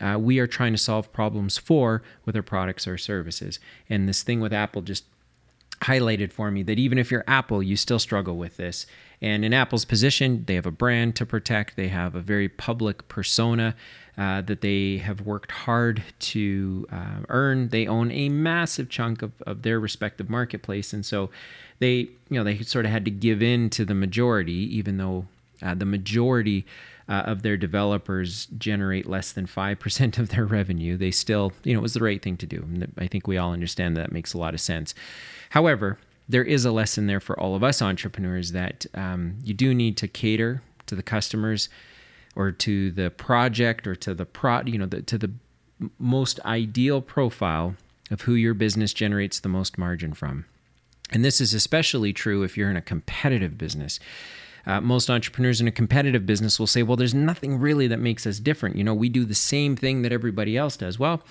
uh, 0.00 0.18
we 0.18 0.38
are 0.38 0.46
trying 0.46 0.72
to 0.72 0.78
solve 0.78 1.12
problems 1.12 1.58
for 1.58 2.02
with 2.24 2.36
our 2.36 2.42
products 2.42 2.86
or 2.86 2.98
services. 2.98 3.58
And 3.88 4.08
this 4.08 4.22
thing 4.22 4.40
with 4.40 4.52
Apple 4.52 4.82
just 4.82 5.04
highlighted 5.82 6.32
for 6.32 6.50
me 6.50 6.62
that 6.62 6.78
even 6.78 6.98
if 6.98 7.10
you're 7.10 7.24
Apple, 7.26 7.62
you 7.62 7.76
still 7.76 7.98
struggle 7.98 8.36
with 8.36 8.56
this. 8.56 8.86
And 9.20 9.44
in 9.44 9.52
Apple's 9.52 9.84
position, 9.84 10.44
they 10.46 10.54
have 10.54 10.66
a 10.66 10.70
brand 10.70 11.16
to 11.16 11.26
protect, 11.26 11.76
they 11.76 11.88
have 11.88 12.14
a 12.14 12.20
very 12.20 12.48
public 12.48 13.08
persona. 13.08 13.74
Uh, 14.16 14.40
that 14.42 14.60
they 14.60 14.98
have 14.98 15.22
worked 15.22 15.50
hard 15.50 16.00
to 16.20 16.86
uh, 16.92 17.18
earn. 17.28 17.68
They 17.70 17.88
own 17.88 18.12
a 18.12 18.28
massive 18.28 18.88
chunk 18.88 19.22
of, 19.22 19.32
of 19.44 19.62
their 19.62 19.80
respective 19.80 20.30
marketplace, 20.30 20.92
and 20.92 21.04
so 21.04 21.30
they, 21.80 21.96
you 22.28 22.38
know, 22.38 22.44
they 22.44 22.62
sort 22.62 22.84
of 22.84 22.92
had 22.92 23.04
to 23.06 23.10
give 23.10 23.42
in 23.42 23.70
to 23.70 23.84
the 23.84 23.94
majority, 23.94 24.76
even 24.76 24.98
though 24.98 25.26
uh, 25.62 25.74
the 25.74 25.84
majority 25.84 26.64
uh, 27.08 27.22
of 27.26 27.42
their 27.42 27.56
developers 27.56 28.46
generate 28.56 29.06
less 29.06 29.32
than 29.32 29.46
5% 29.46 30.18
of 30.18 30.28
their 30.30 30.44
revenue. 30.44 30.96
They 30.96 31.10
still, 31.10 31.52
you 31.62 31.74
know, 31.74 31.80
it 31.80 31.82
was 31.82 31.94
the 31.94 32.00
right 32.00 32.22
thing 32.22 32.36
to 32.38 32.46
do. 32.46 32.64
I 32.98 33.06
think 33.06 33.26
we 33.26 33.36
all 33.36 33.52
understand 33.52 33.96
that, 33.96 34.02
that 34.02 34.12
makes 34.12 34.32
a 34.32 34.38
lot 34.38 34.54
of 34.54 34.60
sense. 34.60 34.94
However, 35.50 35.98
there 36.28 36.44
is 36.44 36.64
a 36.64 36.72
lesson 36.72 37.06
there 37.06 37.20
for 37.20 37.38
all 37.38 37.54
of 37.54 37.62
us 37.62 37.82
entrepreneurs 37.82 38.52
that 38.52 38.86
um, 38.94 39.36
you 39.44 39.52
do 39.54 39.74
need 39.74 39.96
to 39.98 40.08
cater 40.08 40.62
to 40.86 40.94
the 40.94 41.02
customers 41.02 41.68
or 42.36 42.50
to 42.50 42.90
the 42.90 43.10
project 43.10 43.86
or 43.86 43.94
to 43.96 44.14
the 44.14 44.24
pro, 44.24 44.62
you 44.62 44.78
know, 44.78 44.86
the, 44.86 45.02
to 45.02 45.18
the 45.18 45.30
most 45.98 46.40
ideal 46.40 47.00
profile 47.00 47.76
of 48.10 48.22
who 48.22 48.34
your 48.34 48.54
business 48.54 48.92
generates 48.92 49.40
the 49.40 49.48
most 49.48 49.78
margin 49.78 50.14
from. 50.14 50.44
And 51.10 51.24
this 51.24 51.40
is 51.40 51.54
especially 51.54 52.12
true 52.12 52.42
if 52.42 52.56
you're 52.56 52.70
in 52.70 52.76
a 52.76 52.82
competitive 52.82 53.58
business. 53.58 54.00
Uh, 54.66 54.80
most 54.80 55.10
entrepreneurs 55.10 55.60
in 55.60 55.68
a 55.68 55.72
competitive 55.72 56.24
business 56.24 56.58
will 56.58 56.66
say, 56.66 56.82
well, 56.82 56.96
there's 56.96 57.14
nothing 57.14 57.58
really 57.58 57.86
that 57.88 57.98
makes 57.98 58.26
us 58.26 58.38
different. 58.38 58.76
You 58.76 58.84
know, 58.84 58.94
we 58.94 59.08
do 59.08 59.24
the 59.24 59.34
same 59.34 59.76
thing 59.76 60.02
that 60.02 60.12
everybody 60.12 60.56
else 60.56 60.76
does. 60.76 60.98
Well, 60.98 61.22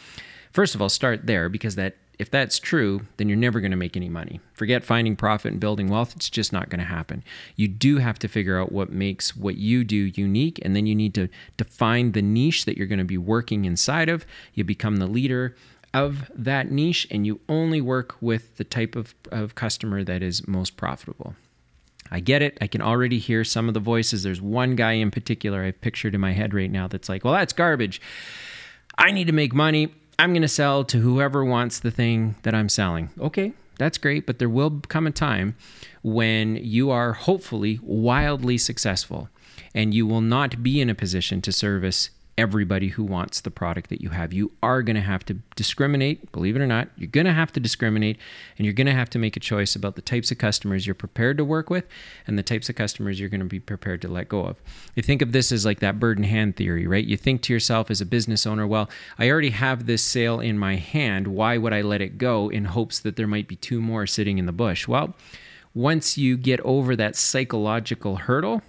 first 0.51 0.75
of 0.75 0.81
all, 0.81 0.89
start 0.89 1.25
there 1.25 1.50
because 1.50 1.75
that 1.75 1.95
if 2.20 2.29
that's 2.29 2.60
true, 2.60 3.08
then 3.17 3.27
you're 3.27 3.38
never 3.38 3.60
going 3.60 3.72
to 3.72 3.77
make 3.77 3.98
any 3.98 4.10
money. 4.10 4.39
Forget 4.53 4.84
finding 4.84 5.15
profit 5.15 5.51
and 5.51 5.60
building 5.60 5.89
wealth. 5.89 6.15
It's 6.15 6.29
just 6.29 6.53
not 6.53 6.70
going 6.70 6.79
to 6.79 6.86
happen. 6.86 7.24
You 7.55 7.67
do 7.67 7.98
have 7.98 8.20
to 8.20 8.27
figure 8.27 8.60
out 8.60 8.72
what 8.72 8.91
makes 8.91 9.36
what 9.36 9.55
you 9.55 9.84
do 9.84 10.12
unique, 10.15 10.60
and 10.63 10.75
then 10.75 10.86
you 10.86 10.96
need 10.96 11.13
to 11.15 11.27
define 11.58 12.12
the 12.12 12.22
niche 12.22 12.65
that 12.65 12.77
you're 12.77 12.88
going 12.88 13.00
to 13.00 13.05
be 13.05 13.17
working 13.17 13.65
inside 13.65 14.10
of. 14.10 14.25
You 14.53 14.63
become 14.63 14.98
the 14.98 15.08
leader 15.08 15.55
of 15.93 16.32
that 16.36 16.72
niche, 16.72 17.08
and 17.10 17.25
you 17.25 17.39
only 17.50 17.82
work 17.82 18.15
with 18.22 18.58
the 18.58 18.63
type 18.63 18.96
of, 18.96 19.15
of 19.32 19.55
customer 19.55 20.03
that 20.03 20.22
is 20.22 20.48
most 20.48 20.77
profitable. 20.77 21.36
I 22.12 22.20
get 22.20 22.43
it. 22.43 22.58
I 22.62 22.67
can 22.67 22.82
already 22.82 23.17
hear 23.17 23.43
some 23.43 23.67
of 23.67 23.74
the 23.74 23.79
voices. 23.79 24.22
There's 24.22 24.41
one 24.41 24.75
guy 24.75 24.93
in 24.93 25.10
particular 25.10 25.63
I've 25.63 25.82
pictured 25.82 26.13
in 26.13 26.22
my 26.22 26.34
head 26.34 26.53
right 26.53 26.70
now 26.70 26.88
that's 26.88 27.10
like, 27.10 27.24
well, 27.24 27.34
that's 27.34 27.53
garbage. 27.53 28.01
I 28.98 29.12
need 29.12 29.25
to 29.25 29.34
make 29.34 29.53
money. 29.53 29.93
I'm 30.20 30.32
going 30.32 30.41
to 30.43 30.48
sell 30.48 30.84
to 30.86 31.00
whoever 31.00 31.43
wants 31.43 31.79
the 31.79 31.91
thing 31.91 32.36
that 32.43 32.53
I'm 32.53 32.70
selling. 32.70 33.10
Okay, 33.20 33.53
that's 33.77 33.98
great, 33.98 34.25
but 34.25 34.39
there 34.39 34.50
will 34.50 34.82
come 34.88 35.08
a 35.08 35.12
time 35.12 35.55
when 36.01 36.55
you 36.58 36.91
are 36.91 37.13
hopefully 37.13 37.79
wildly 37.82 38.58
successful 38.58 39.29
and 39.74 39.93
you 39.93 40.05
will 40.05 40.22
not 40.22 40.62
be 40.62 40.79
in 40.79 40.89
a 40.89 40.96
position 40.96 41.41
to 41.41 41.51
service 41.51 42.10
everybody 42.37 42.87
who 42.87 43.03
wants 43.03 43.41
the 43.41 43.51
product 43.51 43.89
that 43.89 44.01
you 44.01 44.09
have. 44.09 44.33
You 44.33 44.51
are 44.63 44.81
going 44.81 44.95
to 44.95 45.01
have 45.01 45.23
to 45.25 45.35
discriminate, 45.55 46.31
believe 46.31 46.55
it 46.55 46.61
or 46.61 46.67
not. 46.67 46.89
You're 46.97 47.07
going 47.07 47.27
to 47.27 47.33
have 47.33 47.51
to 47.53 47.59
discriminate 47.59 48.17
and 48.57 48.65
you're 48.65 48.73
going 48.73 48.87
to 48.87 48.93
have 48.93 49.09
to 49.11 49.19
make 49.19 49.37
a 49.37 49.39
choice 49.39 49.75
about 49.75 49.95
the 49.95 50.01
types 50.01 50.31
of 50.31 50.39
customers 50.39 50.87
you're 50.87 50.95
prepared 50.95 51.37
to 51.37 51.45
work 51.45 51.69
with 51.69 51.85
and 52.25 52.37
the 52.37 52.43
types 52.43 52.69
of 52.69 52.75
customers 52.75 53.19
you're 53.19 53.29
going 53.29 53.41
to 53.41 53.45
be 53.45 53.59
prepared 53.59 54.01
to 54.01 54.07
let 54.07 54.29
go 54.29 54.41
of. 54.41 54.57
You 54.95 55.03
think 55.03 55.21
of 55.21 55.31
this 55.31 55.51
as 55.51 55.65
like 55.65 55.79
that 55.81 55.99
bird 55.99 56.17
in 56.17 56.23
hand 56.23 56.55
theory, 56.55 56.87
right? 56.87 57.05
You 57.05 57.17
think 57.17 57.41
to 57.43 57.53
yourself 57.53 57.91
as 57.91 58.01
a 58.01 58.05
business 58.05 58.47
owner, 58.47 58.65
well, 58.65 58.89
I 59.19 59.29
already 59.29 59.51
have 59.51 59.85
this 59.85 60.01
sale 60.01 60.39
in 60.39 60.57
my 60.57 60.75
hand. 60.75 61.27
Why 61.27 61.57
would 61.57 61.73
I 61.73 61.81
let 61.81 62.01
it 62.01 62.17
go 62.17 62.49
in 62.49 62.65
hopes 62.65 62.99
that 62.99 63.15
there 63.15 63.27
might 63.27 63.47
be 63.47 63.55
two 63.55 63.79
more 63.79 64.07
sitting 64.07 64.39
in 64.39 64.47
the 64.47 64.51
bush? 64.51 64.87
Well, 64.87 65.15
once 65.75 66.17
you 66.17 66.37
get 66.37 66.59
over 66.61 66.95
that 66.95 67.15
psychological 67.15 68.15
hurdle, 68.15 68.61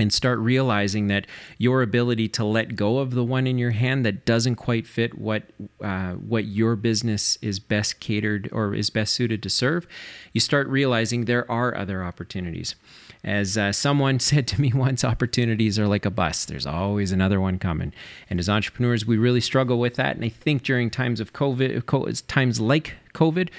and 0.00 0.12
start 0.12 0.38
realizing 0.38 1.06
that 1.08 1.26
your 1.58 1.82
ability 1.82 2.28
to 2.28 2.44
let 2.44 2.74
go 2.74 2.98
of 2.98 3.12
the 3.12 3.24
one 3.24 3.46
in 3.46 3.58
your 3.58 3.70
hand 3.72 4.04
that 4.04 4.24
doesn't 4.24 4.56
quite 4.56 4.86
fit 4.86 5.18
what 5.18 5.44
uh, 5.82 6.12
what 6.12 6.46
your 6.46 6.74
business 6.76 7.38
is 7.42 7.60
best 7.60 8.00
catered 8.00 8.48
or 8.52 8.74
is 8.74 8.90
best 8.90 9.14
suited 9.14 9.42
to 9.42 9.50
serve, 9.50 9.86
you 10.32 10.40
start 10.40 10.66
realizing 10.68 11.24
there 11.24 11.50
are 11.50 11.76
other 11.76 12.02
opportunities. 12.02 12.74
As 13.22 13.58
uh, 13.58 13.72
someone 13.72 14.18
said 14.30 14.46
to 14.48 14.60
me 14.60 14.72
once, 14.72 15.04
opportunities 15.04 15.78
are 15.78 15.86
like 15.86 16.06
a 16.06 16.10
bus. 16.10 16.44
There's 16.44 16.66
always 16.66 17.12
another 17.12 17.40
one 17.40 17.58
coming. 17.58 17.92
And 18.28 18.38
as 18.38 18.48
entrepreneurs, 18.48 19.06
we 19.06 19.18
really 19.18 19.40
struggle 19.40 19.78
with 19.78 19.96
that. 19.96 20.16
And 20.16 20.24
I 20.24 20.30
think 20.30 20.62
during 20.62 20.90
times 20.90 21.20
of 21.20 21.32
COVID, 21.32 22.26
times 22.26 22.60
like 22.60 22.96
COVID, 23.14 23.50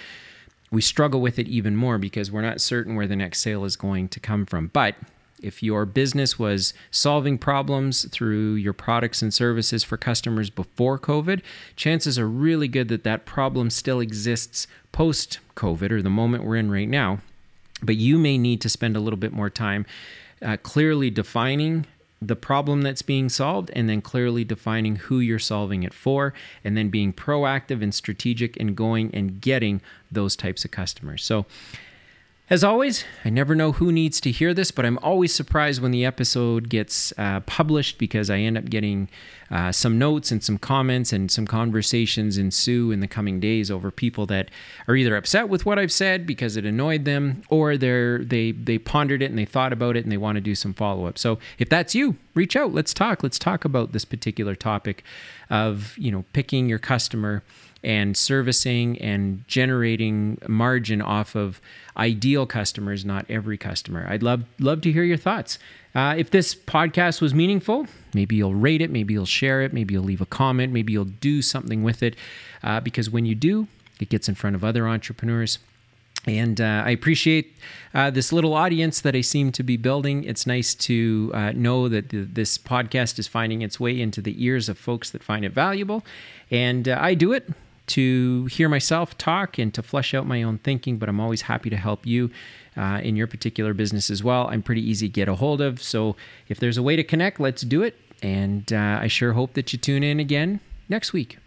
we 0.71 0.81
struggle 0.81 1.21
with 1.21 1.37
it 1.37 1.47
even 1.47 1.75
more 1.75 1.97
because 1.97 2.31
we're 2.31 2.41
not 2.41 2.61
certain 2.61 2.95
where 2.95 3.07
the 3.07 3.15
next 3.15 3.41
sale 3.41 3.65
is 3.65 3.75
going 3.75 4.07
to 4.09 4.19
come 4.19 4.45
from. 4.45 4.67
But 4.67 4.95
if 5.41 5.63
your 5.63 5.85
business 5.85 6.37
was 6.37 6.73
solving 6.89 7.37
problems 7.37 8.07
through 8.09 8.55
your 8.55 8.73
products 8.73 9.21
and 9.21 9.33
services 9.33 9.83
for 9.83 9.97
customers 9.97 10.49
before 10.49 10.99
COVID, 10.99 11.41
chances 11.75 12.17
are 12.19 12.27
really 12.27 12.67
good 12.67 12.87
that 12.89 13.03
that 13.03 13.25
problem 13.25 13.69
still 13.69 13.99
exists 13.99 14.67
post 14.91 15.39
COVID 15.55 15.91
or 15.91 16.01
the 16.01 16.09
moment 16.09 16.43
we're 16.43 16.55
in 16.55 16.71
right 16.71 16.89
now. 16.89 17.19
But 17.83 17.97
you 17.97 18.17
may 18.17 18.37
need 18.37 18.61
to 18.61 18.69
spend 18.69 18.95
a 18.95 18.99
little 18.99 19.17
bit 19.17 19.33
more 19.33 19.49
time 19.49 19.85
uh, 20.41 20.57
clearly 20.57 21.09
defining 21.09 21.85
the 22.21 22.35
problem 22.35 22.83
that's 22.83 23.01
being 23.01 23.29
solved 23.29 23.71
and 23.73 23.89
then 23.89 24.01
clearly 24.01 24.43
defining 24.43 24.95
who 24.95 25.19
you're 25.19 25.39
solving 25.39 25.81
it 25.81 25.93
for 25.93 26.33
and 26.63 26.77
then 26.77 26.89
being 26.89 27.11
proactive 27.11 27.81
and 27.81 27.95
strategic 27.95 28.55
in 28.57 28.75
going 28.75 29.13
and 29.13 29.41
getting 29.41 29.81
those 30.11 30.35
types 30.35 30.63
of 30.63 30.69
customers. 30.69 31.23
So 31.23 31.47
as 32.51 32.65
always, 32.65 33.05
I 33.23 33.29
never 33.29 33.55
know 33.55 33.71
who 33.71 33.93
needs 33.93 34.19
to 34.19 34.29
hear 34.29 34.53
this, 34.53 34.71
but 34.71 34.85
I'm 34.85 34.97
always 34.97 35.33
surprised 35.33 35.81
when 35.81 35.91
the 35.91 36.03
episode 36.03 36.67
gets 36.67 37.13
uh, 37.17 37.39
published 37.39 37.97
because 37.97 38.29
I 38.29 38.39
end 38.39 38.57
up 38.57 38.65
getting 38.65 39.07
uh, 39.49 39.71
some 39.71 39.97
notes 39.97 40.31
and 40.31 40.43
some 40.43 40.57
comments 40.57 41.13
and 41.13 41.31
some 41.31 41.47
conversations 41.47 42.37
ensue 42.37 42.91
in 42.91 42.99
the 42.99 43.07
coming 43.07 43.39
days 43.39 43.71
over 43.71 43.89
people 43.89 44.25
that 44.25 44.49
are 44.89 44.97
either 44.97 45.15
upset 45.15 45.47
with 45.47 45.65
what 45.65 45.79
I've 45.79 45.93
said 45.93 46.27
because 46.27 46.57
it 46.57 46.65
annoyed 46.65 47.05
them, 47.05 47.41
or 47.47 47.77
they're 47.77 48.17
they 48.17 48.51
they 48.51 48.77
pondered 48.77 49.21
it 49.21 49.29
and 49.29 49.39
they 49.39 49.45
thought 49.45 49.71
about 49.71 49.95
it 49.95 50.03
and 50.03 50.11
they 50.11 50.17
want 50.17 50.35
to 50.35 50.41
do 50.41 50.53
some 50.53 50.73
follow 50.73 51.05
up. 51.05 51.17
So 51.17 51.39
if 51.57 51.69
that's 51.69 51.95
you, 51.95 52.17
reach 52.33 52.57
out. 52.57 52.73
Let's 52.73 52.93
talk. 52.93 53.23
Let's 53.23 53.39
talk 53.39 53.63
about 53.63 53.93
this 53.93 54.03
particular 54.03 54.55
topic 54.55 55.05
of 55.49 55.97
you 55.97 56.11
know 56.11 56.25
picking 56.33 56.67
your 56.67 56.79
customer 56.79 57.43
and 57.83 58.15
servicing 58.15 58.99
and 59.01 59.43
generating 59.47 60.37
margin 60.47 61.01
off 61.01 61.35
of 61.35 61.59
ideal 61.97 62.45
customers, 62.45 63.03
not 63.03 63.25
every 63.29 63.57
customer. 63.57 64.05
I'd 64.07 64.23
love 64.23 64.43
love 64.59 64.81
to 64.81 64.91
hear 64.91 65.03
your 65.03 65.17
thoughts. 65.17 65.57
Uh, 65.93 66.15
if 66.17 66.29
this 66.29 66.55
podcast 66.55 67.21
was 67.21 67.33
meaningful, 67.33 67.85
maybe 68.13 68.35
you'll 68.35 68.55
rate 68.55 68.81
it, 68.81 68.89
maybe 68.89 69.13
you'll 69.13 69.25
share 69.25 69.61
it, 69.61 69.73
maybe 69.73 69.93
you'll 69.93 70.03
leave 70.03 70.21
a 70.21 70.25
comment, 70.25 70.71
maybe 70.71 70.93
you'll 70.93 71.03
do 71.05 71.41
something 71.41 71.83
with 71.83 72.01
it, 72.01 72.15
uh, 72.63 72.79
because 72.79 73.09
when 73.09 73.25
you 73.25 73.35
do, 73.35 73.67
it 73.99 74.07
gets 74.07 74.29
in 74.29 74.35
front 74.35 74.55
of 74.55 74.63
other 74.63 74.87
entrepreneurs. 74.87 75.59
And 76.27 76.61
uh, 76.61 76.83
I 76.85 76.91
appreciate 76.91 77.57
uh, 77.93 78.11
this 78.11 78.31
little 78.31 78.53
audience 78.53 79.01
that 79.01 79.15
I 79.15 79.21
seem 79.21 79.51
to 79.53 79.63
be 79.63 79.75
building. 79.75 80.23
It's 80.23 80.45
nice 80.45 80.75
to 80.75 81.31
uh, 81.33 81.51
know 81.53 81.89
that 81.89 82.09
the, 82.09 82.23
this 82.25 82.59
podcast 82.59 83.17
is 83.17 83.27
finding 83.27 83.63
its 83.63 83.79
way 83.79 83.99
into 83.99 84.21
the 84.21 84.43
ears 84.43 84.69
of 84.69 84.77
folks 84.77 85.09
that 85.09 85.23
find 85.23 85.43
it 85.43 85.51
valuable. 85.51 86.05
And 86.51 86.87
uh, 86.87 86.97
I 87.01 87.15
do 87.15 87.33
it 87.33 87.49
to 87.87 88.45
hear 88.45 88.69
myself 88.69 89.17
talk 89.17 89.57
and 89.57 89.73
to 89.73 89.83
flesh 89.83 90.13
out 90.13 90.25
my 90.25 90.43
own 90.43 90.59
thinking, 90.59 90.97
but 90.97 91.09
I'm 91.09 91.19
always 91.19 91.41
happy 91.41 91.69
to 91.69 91.77
help 91.77 92.05
you 92.05 92.29
uh, 92.77 93.01
in 93.03 93.15
your 93.15 93.27
particular 93.27 93.73
business 93.73 94.09
as 94.09 94.23
well. 94.23 94.47
I'm 94.47 94.63
pretty 94.63 94.87
easy 94.87 95.07
to 95.07 95.13
get 95.13 95.27
a 95.27 95.35
hold 95.35 95.61
of. 95.61 95.81
So 95.81 96.15
if 96.47 96.59
there's 96.59 96.77
a 96.77 96.83
way 96.83 96.95
to 96.95 97.03
connect, 97.03 97.39
let's 97.39 97.63
do 97.63 97.81
it. 97.81 97.97
And 98.23 98.71
uh, 98.71 98.99
I 99.01 99.07
sure 99.07 99.33
hope 99.33 99.53
that 99.53 99.73
you 99.73 99.79
tune 99.79 100.03
in 100.03 100.19
again 100.19 100.59
next 100.87 101.11
week. 101.11 101.40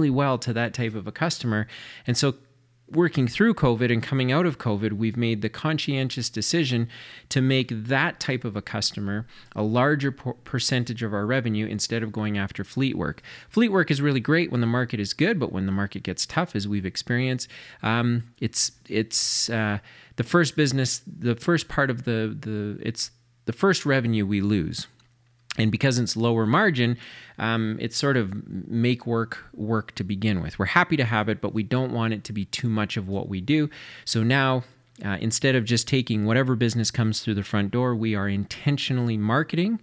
Really 0.00 0.10
well 0.10 0.38
to 0.38 0.52
that 0.52 0.74
type 0.74 0.96
of 0.96 1.06
a 1.06 1.12
customer. 1.12 1.68
And 2.04 2.16
so 2.16 2.34
working 2.90 3.28
through 3.28 3.54
COVID 3.54 3.92
and 3.92 4.02
coming 4.02 4.32
out 4.32 4.44
of 4.44 4.58
COVID, 4.58 4.94
we've 4.94 5.16
made 5.16 5.40
the 5.40 5.48
conscientious 5.48 6.28
decision 6.28 6.88
to 7.28 7.40
make 7.40 7.68
that 7.70 8.18
type 8.18 8.44
of 8.44 8.56
a 8.56 8.60
customer 8.62 9.24
a 9.54 9.62
larger 9.62 10.10
percentage 10.10 11.04
of 11.04 11.14
our 11.14 11.24
revenue 11.24 11.66
instead 11.66 12.02
of 12.02 12.10
going 12.10 12.36
after 12.36 12.64
fleet 12.64 12.98
work. 12.98 13.22
Fleet 13.48 13.68
work 13.68 13.88
is 13.88 14.02
really 14.02 14.18
great 14.18 14.50
when 14.50 14.60
the 14.60 14.66
market 14.66 14.98
is 14.98 15.12
good, 15.12 15.38
but 15.38 15.52
when 15.52 15.64
the 15.64 15.72
market 15.72 16.02
gets 16.02 16.26
tough, 16.26 16.56
as 16.56 16.66
we've 16.66 16.86
experienced, 16.86 17.48
um, 17.84 18.24
it's 18.40 18.72
it's 18.88 19.48
uh, 19.48 19.78
the 20.16 20.24
first 20.24 20.56
business, 20.56 21.02
the 21.06 21.36
first 21.36 21.68
part 21.68 21.88
of 21.88 22.02
the 22.02 22.36
the 22.40 22.80
it's 22.82 23.12
the 23.44 23.52
first 23.52 23.86
revenue 23.86 24.26
we 24.26 24.40
lose 24.40 24.88
and 25.58 25.70
because 25.70 25.98
it's 25.98 26.16
lower 26.16 26.46
margin 26.46 26.96
um, 27.38 27.76
it's 27.80 27.96
sort 27.96 28.16
of 28.16 28.32
make 28.68 29.06
work 29.06 29.44
work 29.54 29.94
to 29.94 30.04
begin 30.04 30.40
with 30.40 30.58
we're 30.58 30.66
happy 30.66 30.96
to 30.96 31.04
have 31.04 31.28
it 31.28 31.40
but 31.40 31.54
we 31.54 31.62
don't 31.62 31.92
want 31.92 32.12
it 32.12 32.24
to 32.24 32.32
be 32.32 32.44
too 32.46 32.68
much 32.68 32.96
of 32.96 33.08
what 33.08 33.28
we 33.28 33.40
do 33.40 33.68
so 34.04 34.22
now 34.22 34.62
uh, 35.04 35.18
instead 35.20 35.54
of 35.54 35.64
just 35.64 35.88
taking 35.88 36.24
whatever 36.24 36.54
business 36.54 36.90
comes 36.90 37.20
through 37.20 37.34
the 37.34 37.42
front 37.42 37.70
door 37.70 37.94
we 37.94 38.14
are 38.14 38.28
intentionally 38.28 39.16
marketing 39.16 39.80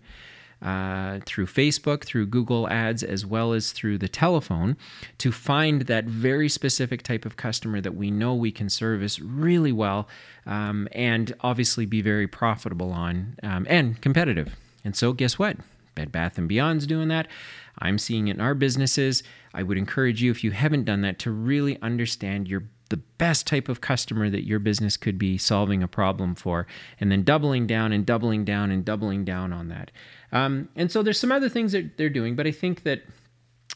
uh, 0.61 1.19
through 1.25 1.47
Facebook, 1.47 2.03
through 2.03 2.27
Google 2.27 2.69
Ads, 2.69 3.01
as 3.01 3.25
well 3.25 3.53
as 3.53 3.71
through 3.71 3.97
the 3.97 4.07
telephone 4.07 4.77
to 5.17 5.31
find 5.31 5.83
that 5.83 6.05
very 6.05 6.47
specific 6.47 7.01
type 7.01 7.25
of 7.25 7.35
customer 7.35 7.81
that 7.81 7.95
we 7.95 8.11
know 8.11 8.35
we 8.35 8.51
can 8.51 8.69
service 8.69 9.19
really 9.19 9.71
well 9.71 10.07
um, 10.45 10.87
and 10.91 11.33
obviously 11.41 11.85
be 11.85 12.01
very 12.01 12.27
profitable 12.27 12.91
on 12.91 13.35
um, 13.41 13.65
and 13.69 13.99
competitive. 14.01 14.55
And 14.83 14.95
so, 14.95 15.13
guess 15.13 15.37
what? 15.39 15.57
Bed 15.95 16.11
Bath 16.11 16.37
and 16.37 16.47
Beyond's 16.47 16.87
doing 16.87 17.09
that. 17.09 17.27
I'm 17.79 17.97
seeing 17.97 18.27
it 18.27 18.35
in 18.35 18.41
our 18.41 18.55
businesses. 18.55 19.23
I 19.53 19.63
would 19.63 19.77
encourage 19.77 20.21
you, 20.21 20.31
if 20.31 20.43
you 20.43 20.51
haven't 20.51 20.85
done 20.85 21.01
that, 21.01 21.19
to 21.19 21.31
really 21.31 21.81
understand 21.81 22.47
your 22.47 22.63
the 22.89 22.97
best 22.97 23.47
type 23.47 23.69
of 23.69 23.79
customer 23.79 24.29
that 24.29 24.45
your 24.45 24.59
business 24.59 24.97
could 24.97 25.17
be 25.17 25.37
solving 25.37 25.81
a 25.81 25.87
problem 25.87 26.35
for, 26.35 26.67
and 26.99 27.09
then 27.09 27.23
doubling 27.23 27.65
down 27.65 27.93
and 27.93 28.05
doubling 28.05 28.43
down 28.43 28.69
and 28.69 28.83
doubling 28.83 29.23
down 29.23 29.53
on 29.53 29.69
that. 29.69 29.91
Um, 30.33 30.67
and 30.75 30.91
so 30.91 31.01
there's 31.01 31.19
some 31.19 31.31
other 31.31 31.47
things 31.47 31.71
that 31.71 31.97
they're 31.97 32.09
doing, 32.09 32.35
but 32.35 32.45
I 32.45 32.51
think 32.51 32.83
that 32.83 33.03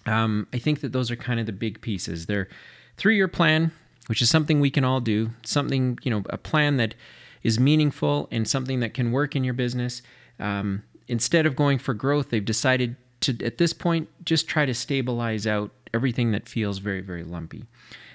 um, 0.06 0.48
I 0.54 0.60
think 0.60 0.82
that 0.82 0.92
those 0.92 1.10
are 1.12 1.16
kind 1.16 1.40
of 1.40 1.46
the 1.46 1.54
big 1.54 1.80
pieces. 1.82 2.26
Their 2.26 2.50
three-year 2.98 3.30
plan, 3.30 3.72
which 4.08 4.22
is 4.22 4.30
something 4.30 4.60
we 4.60 4.70
can 4.70 4.84
all 4.84 5.00
do, 5.00 5.32
something 5.44 5.98
you 6.04 6.12
know, 6.12 6.24
a 6.30 6.38
plan 6.38 6.78
that 6.78 6.94
is 7.42 7.58
meaningful 7.60 8.28
and 8.32 8.48
something 8.48 8.82
that 8.82 8.94
can 8.94 9.12
work 9.12 9.36
in 9.36 9.44
your 9.46 9.54
business. 9.54 10.02
Um, 10.40 10.84
instead 11.08 11.46
of 11.46 11.56
going 11.56 11.78
for 11.78 11.94
growth, 11.94 12.30
they've 12.30 12.44
decided 12.44 12.96
to, 13.22 13.38
at 13.44 13.58
this 13.58 13.74
point, 13.74 14.10
just 14.26 14.48
try 14.48 14.66
to 14.66 14.74
stabilize 14.74 15.48
out 15.48 15.72
everything 15.94 16.32
that 16.32 16.50
feels 16.50 16.80
very, 16.80 17.02
very 17.02 17.24
lumpy. 17.24 17.66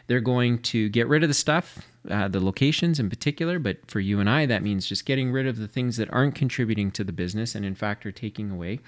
They're 0.07 0.21
going 0.21 0.59
to 0.63 0.89
get 0.89 1.07
rid 1.07 1.23
of 1.23 1.29
the 1.29 1.35
stuff, 1.35 1.87
uh, 2.11 2.27
the 2.27 2.45
locations 2.45 2.99
in 2.99 3.09
particular, 3.09 3.61
but 3.61 3.89
for 3.89 4.01
you 4.01 4.19
and 4.19 4.29
I, 4.29 4.45
that 4.47 4.63
means 4.63 4.87
just 4.87 5.07
getting 5.07 5.31
rid 5.31 5.47
of 5.47 5.57
the 5.57 5.69
things 5.69 5.97
that 5.99 6.13
aren't 6.13 6.35
contributing 6.35 6.91
to 6.93 7.05
the 7.05 7.13
business 7.13 7.55
and, 7.55 7.65
in 7.65 7.77
fact, 7.77 8.05
are 8.05 8.13
taking 8.13 8.51
away. 8.51 8.81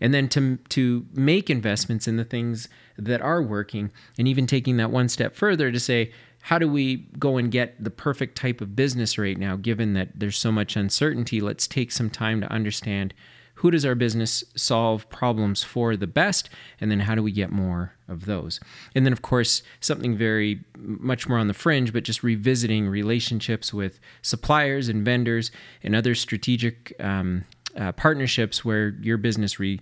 And 0.00 0.14
then 0.14 0.28
to, 0.28 0.58
to 0.68 1.06
make 1.12 1.50
investments 1.50 2.06
in 2.06 2.16
the 2.16 2.24
things 2.24 2.68
that 2.96 3.20
are 3.20 3.42
working, 3.42 3.90
and 4.16 4.28
even 4.28 4.46
taking 4.46 4.76
that 4.76 4.92
one 4.92 5.08
step 5.08 5.34
further 5.34 5.72
to 5.72 5.80
say, 5.80 6.12
how 6.42 6.58
do 6.58 6.70
we 6.70 7.08
go 7.18 7.36
and 7.36 7.50
get 7.50 7.82
the 7.82 7.90
perfect 7.90 8.36
type 8.36 8.60
of 8.60 8.76
business 8.76 9.18
right 9.18 9.38
now, 9.38 9.56
given 9.56 9.94
that 9.94 10.10
there's 10.14 10.38
so 10.38 10.52
much 10.52 10.76
uncertainty? 10.76 11.40
Let's 11.40 11.66
take 11.66 11.90
some 11.90 12.10
time 12.10 12.40
to 12.40 12.52
understand 12.52 13.12
who 13.60 13.70
does 13.70 13.84
our 13.84 13.94
business 13.94 14.42
solve 14.56 15.08
problems 15.10 15.62
for 15.62 15.94
the 15.94 16.06
best? 16.06 16.48
And 16.80 16.90
then 16.90 17.00
how 17.00 17.14
do 17.14 17.22
we 17.22 17.30
get 17.30 17.50
more 17.50 17.92
of 18.08 18.24
those? 18.24 18.58
And 18.94 19.04
then 19.04 19.12
of 19.12 19.20
course 19.20 19.62
something 19.80 20.16
very 20.16 20.64
much 20.78 21.28
more 21.28 21.36
on 21.36 21.46
the 21.46 21.54
fringe 21.54 21.92
but 21.92 22.02
just 22.02 22.22
revisiting 22.22 22.88
relationships 22.88 23.74
with 23.74 24.00
suppliers 24.22 24.88
and 24.88 25.04
vendors 25.04 25.50
and 25.82 25.94
other 25.94 26.14
strategic 26.14 26.94
um, 27.00 27.44
uh, 27.76 27.92
partnerships 27.92 28.64
where 28.64 28.88
your 29.02 29.18
business 29.18 29.60
re- 29.60 29.80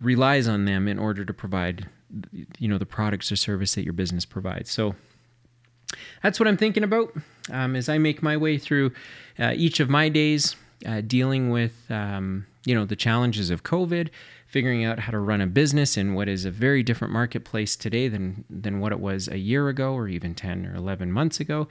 relies 0.00 0.48
on 0.48 0.64
them 0.64 0.88
in 0.88 0.98
order 0.98 1.22
to 1.22 1.34
provide 1.34 1.88
you 2.58 2.66
know 2.66 2.78
the 2.78 2.86
products 2.86 3.30
or 3.30 3.36
service 3.36 3.74
that 3.74 3.84
your 3.84 3.92
business 3.92 4.24
provides. 4.24 4.70
So 4.70 4.94
that's 6.22 6.38
what 6.38 6.46
i'm 6.46 6.56
thinking 6.56 6.84
about 6.84 7.12
um, 7.50 7.74
as 7.74 7.88
i 7.88 7.98
make 7.98 8.22
my 8.22 8.36
way 8.36 8.58
through 8.58 8.92
uh, 9.40 9.52
each 9.56 9.80
of 9.80 9.90
my 9.90 10.08
days 10.08 10.54
uh, 10.86 11.00
dealing 11.00 11.50
with 11.50 11.74
um, 11.90 12.46
you 12.64 12.74
know 12.74 12.84
the 12.84 12.96
challenges 12.96 13.50
of 13.50 13.62
COVID, 13.62 14.08
figuring 14.46 14.84
out 14.84 15.00
how 15.00 15.12
to 15.12 15.18
run 15.18 15.40
a 15.40 15.46
business 15.46 15.96
in 15.96 16.14
what 16.14 16.28
is 16.28 16.44
a 16.44 16.50
very 16.50 16.82
different 16.82 17.12
marketplace 17.12 17.76
today 17.76 18.08
than 18.08 18.44
than 18.50 18.80
what 18.80 18.92
it 18.92 19.00
was 19.00 19.28
a 19.28 19.38
year 19.38 19.68
ago 19.68 19.94
or 19.94 20.08
even 20.08 20.34
ten 20.34 20.66
or 20.66 20.74
eleven 20.74 21.10
months 21.10 21.40
ago. 21.40 21.68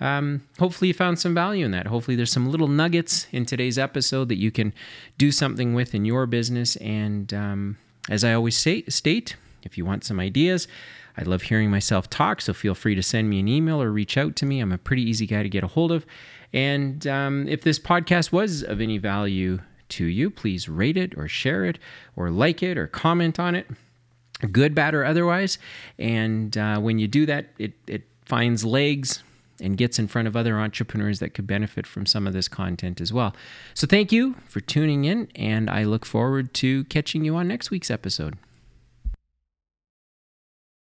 Um, 0.00 0.42
hopefully, 0.58 0.88
you 0.88 0.94
found 0.94 1.18
some 1.18 1.34
value 1.34 1.64
in 1.64 1.70
that. 1.70 1.86
Hopefully, 1.86 2.16
there's 2.16 2.32
some 2.32 2.50
little 2.50 2.68
nuggets 2.68 3.26
in 3.30 3.46
today's 3.46 3.78
episode 3.78 4.28
that 4.30 4.38
you 4.38 4.50
can 4.50 4.74
do 5.16 5.30
something 5.30 5.74
with 5.74 5.94
in 5.94 6.04
your 6.04 6.26
business. 6.26 6.76
And 6.76 7.32
um, 7.32 7.78
as 8.08 8.24
I 8.24 8.32
always 8.32 8.56
say, 8.56 8.82
state, 8.88 9.36
if 9.62 9.78
you 9.78 9.84
want 9.84 10.04
some 10.04 10.18
ideas. 10.18 10.66
I 11.14 11.24
love 11.24 11.42
hearing 11.42 11.70
myself 11.70 12.08
talk, 12.08 12.40
so 12.40 12.54
feel 12.54 12.74
free 12.74 12.94
to 12.94 13.02
send 13.02 13.28
me 13.28 13.38
an 13.38 13.46
email 13.46 13.82
or 13.82 13.90
reach 13.92 14.16
out 14.16 14.34
to 14.36 14.46
me. 14.46 14.60
I'm 14.60 14.72
a 14.72 14.78
pretty 14.78 15.02
easy 15.02 15.26
guy 15.26 15.42
to 15.42 15.48
get 15.48 15.62
a 15.62 15.66
hold 15.66 15.92
of. 15.92 16.06
And 16.54 17.06
um, 17.06 17.46
if 17.48 17.62
this 17.62 17.78
podcast 17.78 18.32
was 18.32 18.62
of 18.62 18.80
any 18.80 18.96
value 18.96 19.60
to 19.92 20.04
you, 20.04 20.30
please 20.30 20.68
rate 20.68 20.96
it 20.96 21.16
or 21.16 21.28
share 21.28 21.64
it 21.64 21.78
or 22.16 22.30
like 22.30 22.62
it 22.62 22.76
or 22.76 22.86
comment 22.86 23.38
on 23.38 23.54
it, 23.54 23.66
good, 24.50 24.74
bad, 24.74 24.94
or 24.94 25.04
otherwise. 25.04 25.58
And 25.98 26.56
uh, 26.56 26.78
when 26.80 26.98
you 26.98 27.08
do 27.08 27.26
that, 27.26 27.46
it, 27.58 27.72
it 27.86 28.02
finds 28.24 28.64
legs 28.64 29.22
and 29.60 29.76
gets 29.76 29.98
in 29.98 30.08
front 30.08 30.26
of 30.26 30.36
other 30.36 30.58
entrepreneurs 30.58 31.20
that 31.20 31.34
could 31.34 31.46
benefit 31.46 31.86
from 31.86 32.04
some 32.04 32.26
of 32.26 32.32
this 32.32 32.48
content 32.48 33.00
as 33.00 33.12
well. 33.12 33.34
So 33.74 33.86
thank 33.86 34.10
you 34.10 34.34
for 34.48 34.60
tuning 34.60 35.04
in, 35.04 35.28
and 35.36 35.70
I 35.70 35.84
look 35.84 36.04
forward 36.04 36.52
to 36.54 36.84
catching 36.84 37.24
you 37.24 37.36
on 37.36 37.48
next 37.48 37.70
week's 37.70 37.90
episode. 37.90 38.36